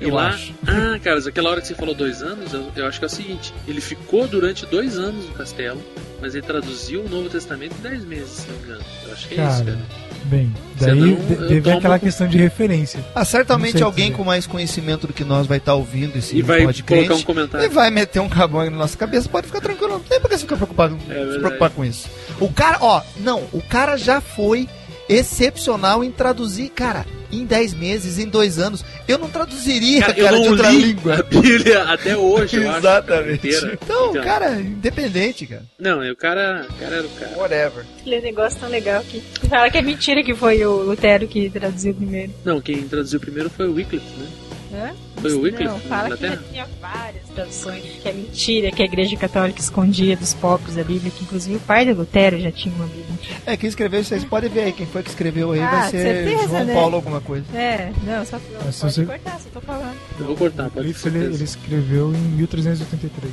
[0.00, 0.28] E Eu lá.
[0.28, 0.52] acho.
[0.66, 3.10] Ah, cara, aquela hora que você falou dois anos, eu, eu acho que é o
[3.10, 5.80] seguinte: ele ficou durante dois anos no castelo,
[6.20, 8.84] mas ele traduziu o Novo Testamento em dez meses, se não me engano.
[9.06, 9.78] Eu acho que é isso, Cara, cara.
[10.24, 13.04] bem, daí não- teve aquela com- questão de referência.
[13.14, 14.16] Ah, certamente alguém dizer.
[14.16, 17.06] com mais conhecimento do que nós vai estar ouvindo esse E vai podcast.
[17.06, 17.66] colocar um comentário.
[17.66, 20.36] E vai meter um cabão na nossa cabeça, pode ficar tranquilo, não tem por que
[20.36, 22.08] você ficar preocupado, É se preocupar com isso.
[22.40, 24.68] O cara, ó, não, o cara já foi
[25.08, 27.06] excepcional em traduzir, cara,
[27.40, 28.84] em 10 meses, em 2 anos.
[29.06, 31.14] Eu não traduziria, Cara, cara, eu de não outra li língua.
[31.14, 32.78] a Bíblia até hoje, eu acho.
[32.78, 33.34] Exatamente.
[33.48, 33.78] inteira.
[33.82, 35.62] Então, cara, independente, cara.
[35.78, 37.32] Não, e o cara, o cara era o cara.
[37.36, 37.84] Whatever.
[38.00, 41.48] Aquele negócio tão legal que que fala que é mentira que foi o Lutero que
[41.50, 42.32] traduziu primeiro.
[42.44, 44.26] Não, quem traduziu primeiro foi o Wycliffe, né?
[44.74, 44.92] Hã?
[45.20, 48.82] Foi o Wycliffe, Não, na fala que já tinha várias traduções, que é mentira, que
[48.82, 52.50] a Igreja Católica escondia dos pobres a Bíblia, que inclusive o pai do Lutero já
[52.52, 53.04] tinha uma Bíblia.
[53.46, 54.72] É, quem escreveu vocês podem ver aí.
[54.72, 56.74] Quem foi que escreveu aí Ah, vai ser certeza, João né?
[56.74, 57.44] Paulo alguma coisa.
[57.56, 59.96] É, não, só Mas se pode você- cortar, só tô falando.
[60.18, 63.32] Eu vou cortar, pode Isso ter ele, ele escreveu em 1383.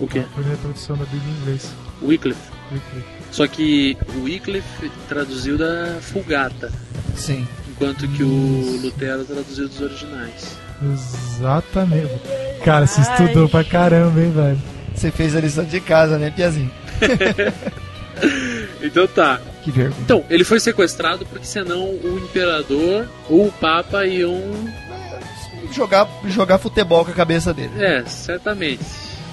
[0.00, 0.18] O quê?
[0.18, 1.70] A primeira tradução da Bíblia em inglês.
[2.02, 2.40] Wycliffe.
[2.72, 3.08] Wycliffe.
[3.30, 6.70] Só que o Wycliffe traduziu da Fulgata,
[7.16, 7.46] Sim.
[7.70, 10.58] enquanto que o Lutero traduziu dos originais.
[10.92, 12.12] Exatamente.
[12.64, 14.58] Cara, você estudou pra caramba, hein, velho?
[14.94, 16.70] Você fez a lição de casa, né, Piazinho?
[18.80, 19.40] Então tá.
[19.62, 20.00] Que vergonha.
[20.02, 24.40] Então, ele foi sequestrado porque senão o imperador ou o papa iam.
[25.72, 27.72] Jogar, jogar futebol com a cabeça dele.
[27.82, 28.84] É, certamente.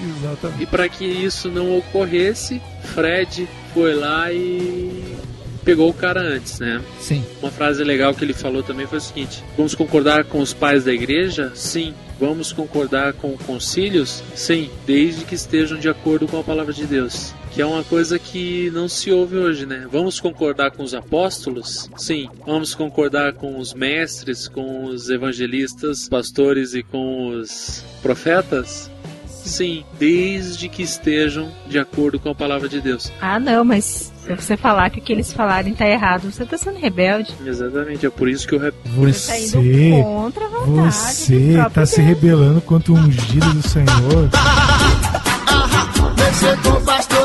[0.02, 0.64] Exatamente.
[0.64, 2.62] E para que isso não ocorresse,
[2.96, 5.18] Fred foi lá e
[5.64, 6.82] pegou o cara antes, né?
[7.00, 7.24] Sim.
[7.42, 10.84] Uma frase legal que ele falou também foi o seguinte: Vamos concordar com os pais
[10.84, 11.52] da igreja?
[11.56, 11.94] Sim.
[12.20, 14.24] Vamos concordar com concílios?
[14.36, 17.34] Sim, desde que estejam de acordo com a palavra de Deus.
[17.52, 19.88] Que é uma coisa que não se ouve hoje, né?
[19.92, 21.90] Vamos concordar com os apóstolos?
[21.98, 22.30] Sim.
[22.46, 28.90] Vamos concordar com os mestres, com os evangelistas, pastores e com os profetas?
[29.26, 33.12] Sim, desde que estejam de acordo com a palavra de Deus.
[33.20, 36.58] Ah, não, mas se você falar que o que eles falarem tá errado, você tá
[36.58, 37.34] sendo rebelde.
[37.46, 38.76] Exatamente, é por isso que eu rep...
[38.86, 42.08] Você tá indo Você, contra a vontade você tá se Deus.
[42.08, 44.30] rebelando contra o ungido do Senhor.
[46.18, 47.21] Mexer com o pastor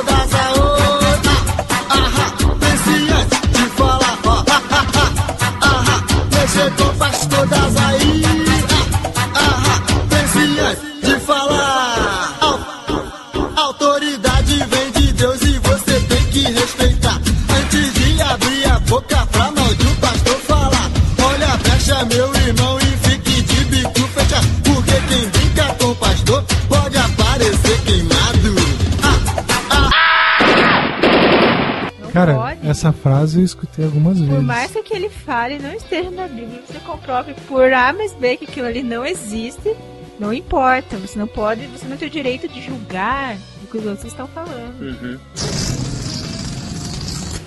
[32.77, 34.45] essa frase eu escutei algumas Por vezes.
[34.45, 38.45] mais que ele fale não esteja na Bíblia, você comprove por A mais B que
[38.45, 39.75] aquilo ali não existe,
[40.21, 40.97] não importa.
[40.99, 44.29] Você não pode, você não tem o direito de julgar o que os outros estão
[44.29, 44.79] falando.
[44.81, 45.19] Uhum.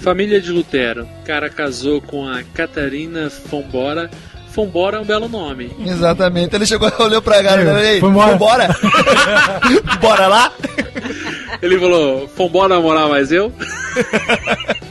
[0.02, 1.08] Família de Lutero.
[1.22, 4.10] O cara casou com a Catarina Fombora.
[4.52, 5.72] Fombora é um belo nome.
[5.86, 6.56] Exatamente.
[6.56, 8.36] Ele chegou, olhou pra galera É, e foi embora.
[8.38, 8.68] Bora.
[10.02, 10.52] Bora lá?
[11.62, 13.54] Ele falou: Fombora namorar mais eu?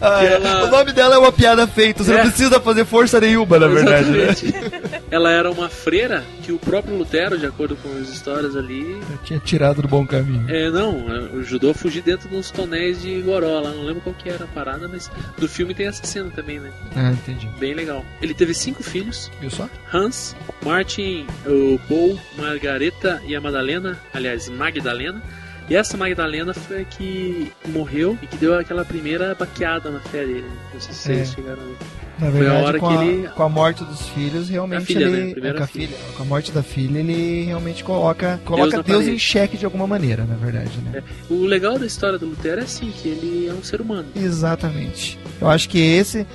[0.00, 0.34] Ah, é.
[0.34, 2.02] ela- O nome dela é uma piada feita.
[2.04, 2.22] Você É.
[2.22, 4.10] não precisa fazer força nenhuma, na verdade.
[4.10, 5.00] Né?
[5.10, 9.00] Ela era uma freira que o próprio Lutero, de acordo com as histórias ali.
[9.10, 10.44] Eu tinha tirado do bom caminho.
[10.48, 11.06] É, não,
[11.40, 13.70] ajudou a fugir dentro dos tonéis de Goró lá.
[13.70, 16.70] Não lembro qual que era a parada, mas no filme tem essa cena também, né?
[16.96, 17.48] Ah, entendi.
[17.58, 18.04] Bem legal.
[18.22, 19.68] Ele teve cinco filhos: Viu só?
[19.92, 23.98] Hans, Martin, o Paul, Margareta e a Madalena.
[24.12, 25.22] Aliás, Magdalena.
[25.70, 30.24] E essa Magdalena foi a que morreu e que deu aquela primeira baqueada na fé
[30.24, 30.44] dele.
[30.72, 31.34] Não sei se vocês É.
[31.34, 31.76] chegaram a ver.
[32.18, 35.24] Na a verdade, com, a, ele- com a morte dos filhos, realmente filha, ele.
[35.26, 35.32] né?
[35.32, 35.96] Primeira com, a filha.
[36.16, 39.10] com a morte da filha, ele realmente coloca, coloca Deus, parede.
[39.14, 41.00] em xeque de alguma maneira, na verdade, né?
[41.30, 44.06] O legal da história do Lutero é assim, que ele é um ser humano.
[44.16, 45.16] Exatamente.
[45.40, 46.26] Eu acho que esse.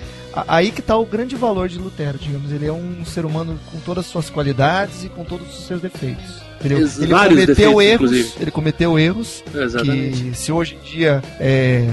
[0.47, 2.51] Aí que tá o grande valor de Lutero, digamos.
[2.51, 5.81] Ele é um ser humano com todas as suas qualidades e com todos os seus
[5.81, 6.41] defeitos.
[6.63, 8.33] Ex- Ele cometeu defeitos, erros.
[8.39, 9.43] Ele cometeu erros
[9.83, 11.87] que se hoje em dia é,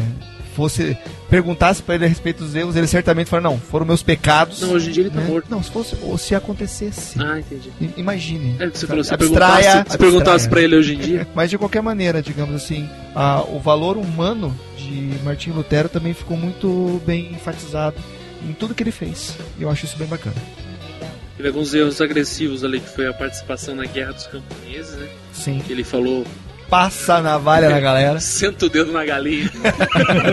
[0.55, 0.97] fosse
[1.29, 4.61] perguntasse pra ele a respeito dos erros, ele certamente falaria, não, foram meus pecados.
[4.63, 5.27] Não, hoje em dia ele tá né?
[5.29, 5.47] morto.
[5.49, 7.21] Não, se fosse, ou se acontecesse.
[7.23, 7.71] Ah, entendi.
[7.81, 8.57] I- Imagine.
[8.59, 11.29] É você falou, se Abstraia- perguntasse, se perguntasse pra ele hoje em dia.
[11.35, 16.37] Mas de qualquer maneira, digamos assim, a- o valor humano de Martinho Lutero também ficou
[16.37, 17.97] muito bem enfatizado
[18.49, 19.37] em tudo que ele fez.
[19.57, 20.35] E eu acho isso bem bacana.
[21.41, 25.09] Teve alguns erros agressivos ali, que foi a participação na Guerra dos Camponeses, né?
[25.33, 25.63] Sim.
[25.67, 26.27] Que ele falou,
[26.69, 28.21] Passa a navalha na galera.
[28.21, 29.51] senta o dedo na galinha.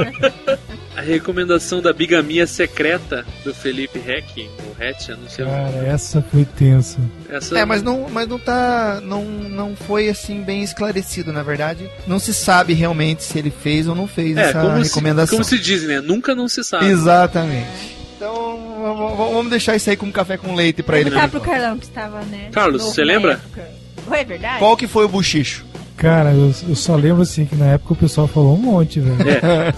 [0.97, 5.45] a recomendação da bigamia secreta do Felipe Heck, ou Hetch, eu não sei.
[5.45, 6.99] Cara, essa foi tensa.
[7.29, 8.99] Essa É, mas não, mas não tá.
[9.01, 11.89] Não, não foi assim bem esclarecido, na verdade.
[12.05, 15.37] Não se sabe realmente se ele fez ou não fez É, essa como se, recomendação.
[15.37, 16.01] como se diz, né?
[16.01, 16.85] Nunca não se sabe.
[16.87, 17.96] Exatamente.
[18.17, 21.09] Então vamos- deixar isso aí como café com leite pra ele.
[21.11, 22.49] Perguntar pro Carlão que estava, né?
[22.51, 23.33] Carlos, você lembra?
[23.33, 23.69] época.
[24.09, 24.59] Oi, é verdade?
[24.59, 25.65] Qual que foi o buchicho?
[25.95, 29.17] Cara, eu, eu só lembro assim que na época o pessoal falou um monte, velho.
[29.29, 29.73] É.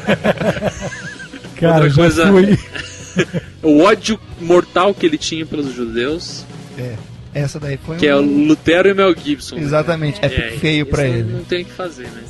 [1.60, 2.58] Cara, Outra já coisa- fui.
[3.62, 6.44] O ódio mortal que ele tinha pelos judeus,
[6.78, 6.94] É.
[7.32, 8.46] Essa daí foi que é o um...
[8.46, 9.56] Lutero e Mel Gibson.
[9.56, 9.62] né?
[9.62, 10.18] Exatamente.
[10.22, 11.32] É, feio isso pra não- ele.
[11.32, 12.22] Não tem o que fazer, né?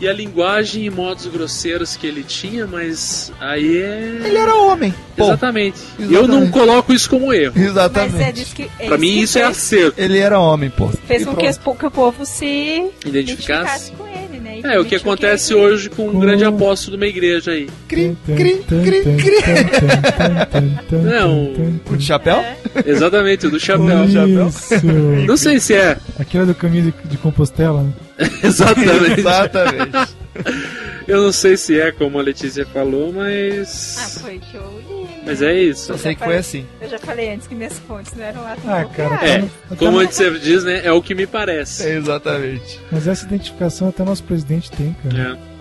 [0.00, 4.20] E a linguagem e modos grosseiros que ele tinha, mas aí é.
[4.24, 4.92] Ele era homem.
[5.16, 5.78] Pô, Exatamente.
[5.98, 6.30] Eu Exatamente.
[6.30, 7.58] não coloco isso como erro.
[7.58, 8.12] Exatamente.
[8.14, 10.00] Mas é disso que, é Pra mim isso é fez, acerto.
[10.00, 10.88] Ele era homem, pô.
[10.88, 13.92] fez com que, que o povo se Identificasse.
[13.92, 14.19] com ele,
[14.64, 17.68] É, o que acontece hoje com um grande apóstolo de uma igreja aí.
[17.88, 19.36] Cri, cri, cri, cri.
[21.02, 21.52] Não.
[21.90, 22.42] O de chapéu?
[22.84, 24.04] Exatamente, o do chapéu.
[24.04, 24.86] Isso.
[25.26, 25.96] Não sei se é.
[26.18, 27.92] Aquela do caminho de, de Compostela, né?
[28.42, 29.20] Exatamente.
[29.20, 30.14] Exatamente.
[31.08, 34.18] Eu não sei se é como a Letícia falou, Ah, mas.
[34.22, 34.94] foi que eu li.
[34.94, 34.99] né?
[35.24, 35.86] Mas é isso.
[35.86, 36.66] Só sei que foi assim.
[36.80, 39.26] Eu já falei antes que minhas fontes não eram lá tão Ah, cara.
[39.26, 40.80] É, como você diz, né?
[40.84, 41.86] É o que me parece.
[41.86, 42.80] Exatamente.
[42.90, 45.38] Mas essa identificação até nosso presidente tem, cara.
[45.38, 45.60] É.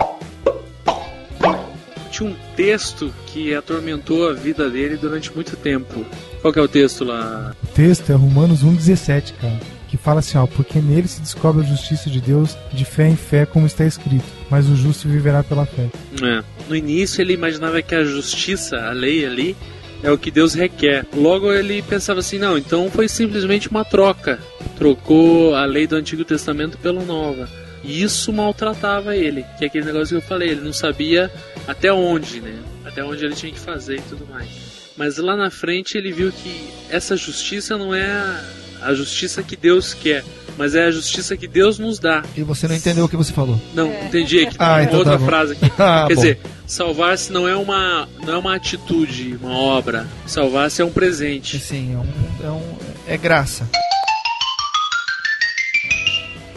[2.09, 6.05] Tinha um texto que atormentou a vida dele durante muito tempo.
[6.41, 7.53] Qual que é o texto lá?
[7.63, 9.59] O texto é Romanos 1,17, cara.
[9.89, 13.15] Que fala assim, ó, porque nele se descobre a justiça de Deus de fé em
[13.15, 14.25] fé, como está escrito.
[14.49, 15.89] Mas o justo viverá pela fé.
[16.21, 16.43] É.
[16.67, 19.57] No início ele imaginava que a justiça, a lei ali,
[20.03, 21.05] é o que Deus requer.
[21.15, 24.39] Logo ele pensava assim, não, então foi simplesmente uma troca.
[24.77, 27.49] Trocou a lei do Antigo Testamento pela Nova.
[27.83, 31.31] E isso maltratava ele, que é aquele negócio que eu falei, ele não sabia
[31.67, 32.59] até onde, né?
[32.85, 34.49] Até onde ele tinha que fazer e tudo mais.
[34.97, 38.43] Mas lá na frente ele viu que essa justiça não é
[38.81, 40.23] a- justiça que Deus quer,
[40.57, 42.23] mas é a justiça que Deus nos dá.
[42.35, 43.59] E você não entendeu o que você falou.
[43.73, 44.55] Não, entendi aqui.
[44.59, 45.71] Ah, então outra tá frase aqui.
[45.79, 46.21] Ah, Quer bom.
[46.21, 50.05] dizer, salvar-se não é uma não é uma atitude, uma obra.
[50.25, 51.59] Salvar-se é um presente.
[51.59, 52.77] Sim, é, um, é, um,
[53.07, 53.69] é graça.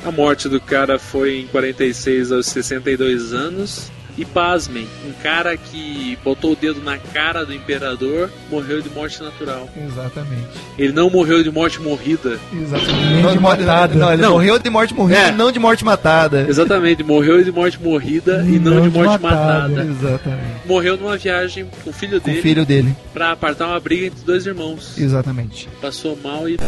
[0.04, 3.90] A morte do cara foi em 46 aos 62 anos.
[4.16, 9.22] E pasmem, um cara que botou o dedo na cara do imperador morreu de morte
[9.22, 9.68] natural.
[9.88, 10.48] Exatamente.
[10.78, 12.38] Ele não morreu de morte morrida.
[12.52, 13.06] Exatamente.
[13.06, 13.94] Nem Não de morte- matada.
[13.94, 14.32] Não, ele Não.
[14.32, 15.30] morreu de morte morrida, É.
[15.32, 16.44] não de morte matada.
[16.46, 19.68] Exatamente, morreu de morte morrida e não, Não de de morte matada.
[19.68, 19.82] matada.
[19.90, 20.66] Exatamente.
[20.66, 22.94] Morreu numa viagem com o filho Com o dele filho dele.
[23.14, 24.98] pra apartar uma briga entre dois irmãos.
[24.98, 25.68] Exatamente.
[25.80, 26.58] Passou mal e.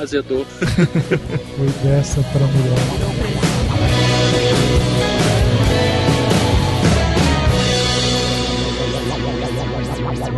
[0.00, 0.46] Azedou.
[0.60, 3.45] Foi dessa para melhor.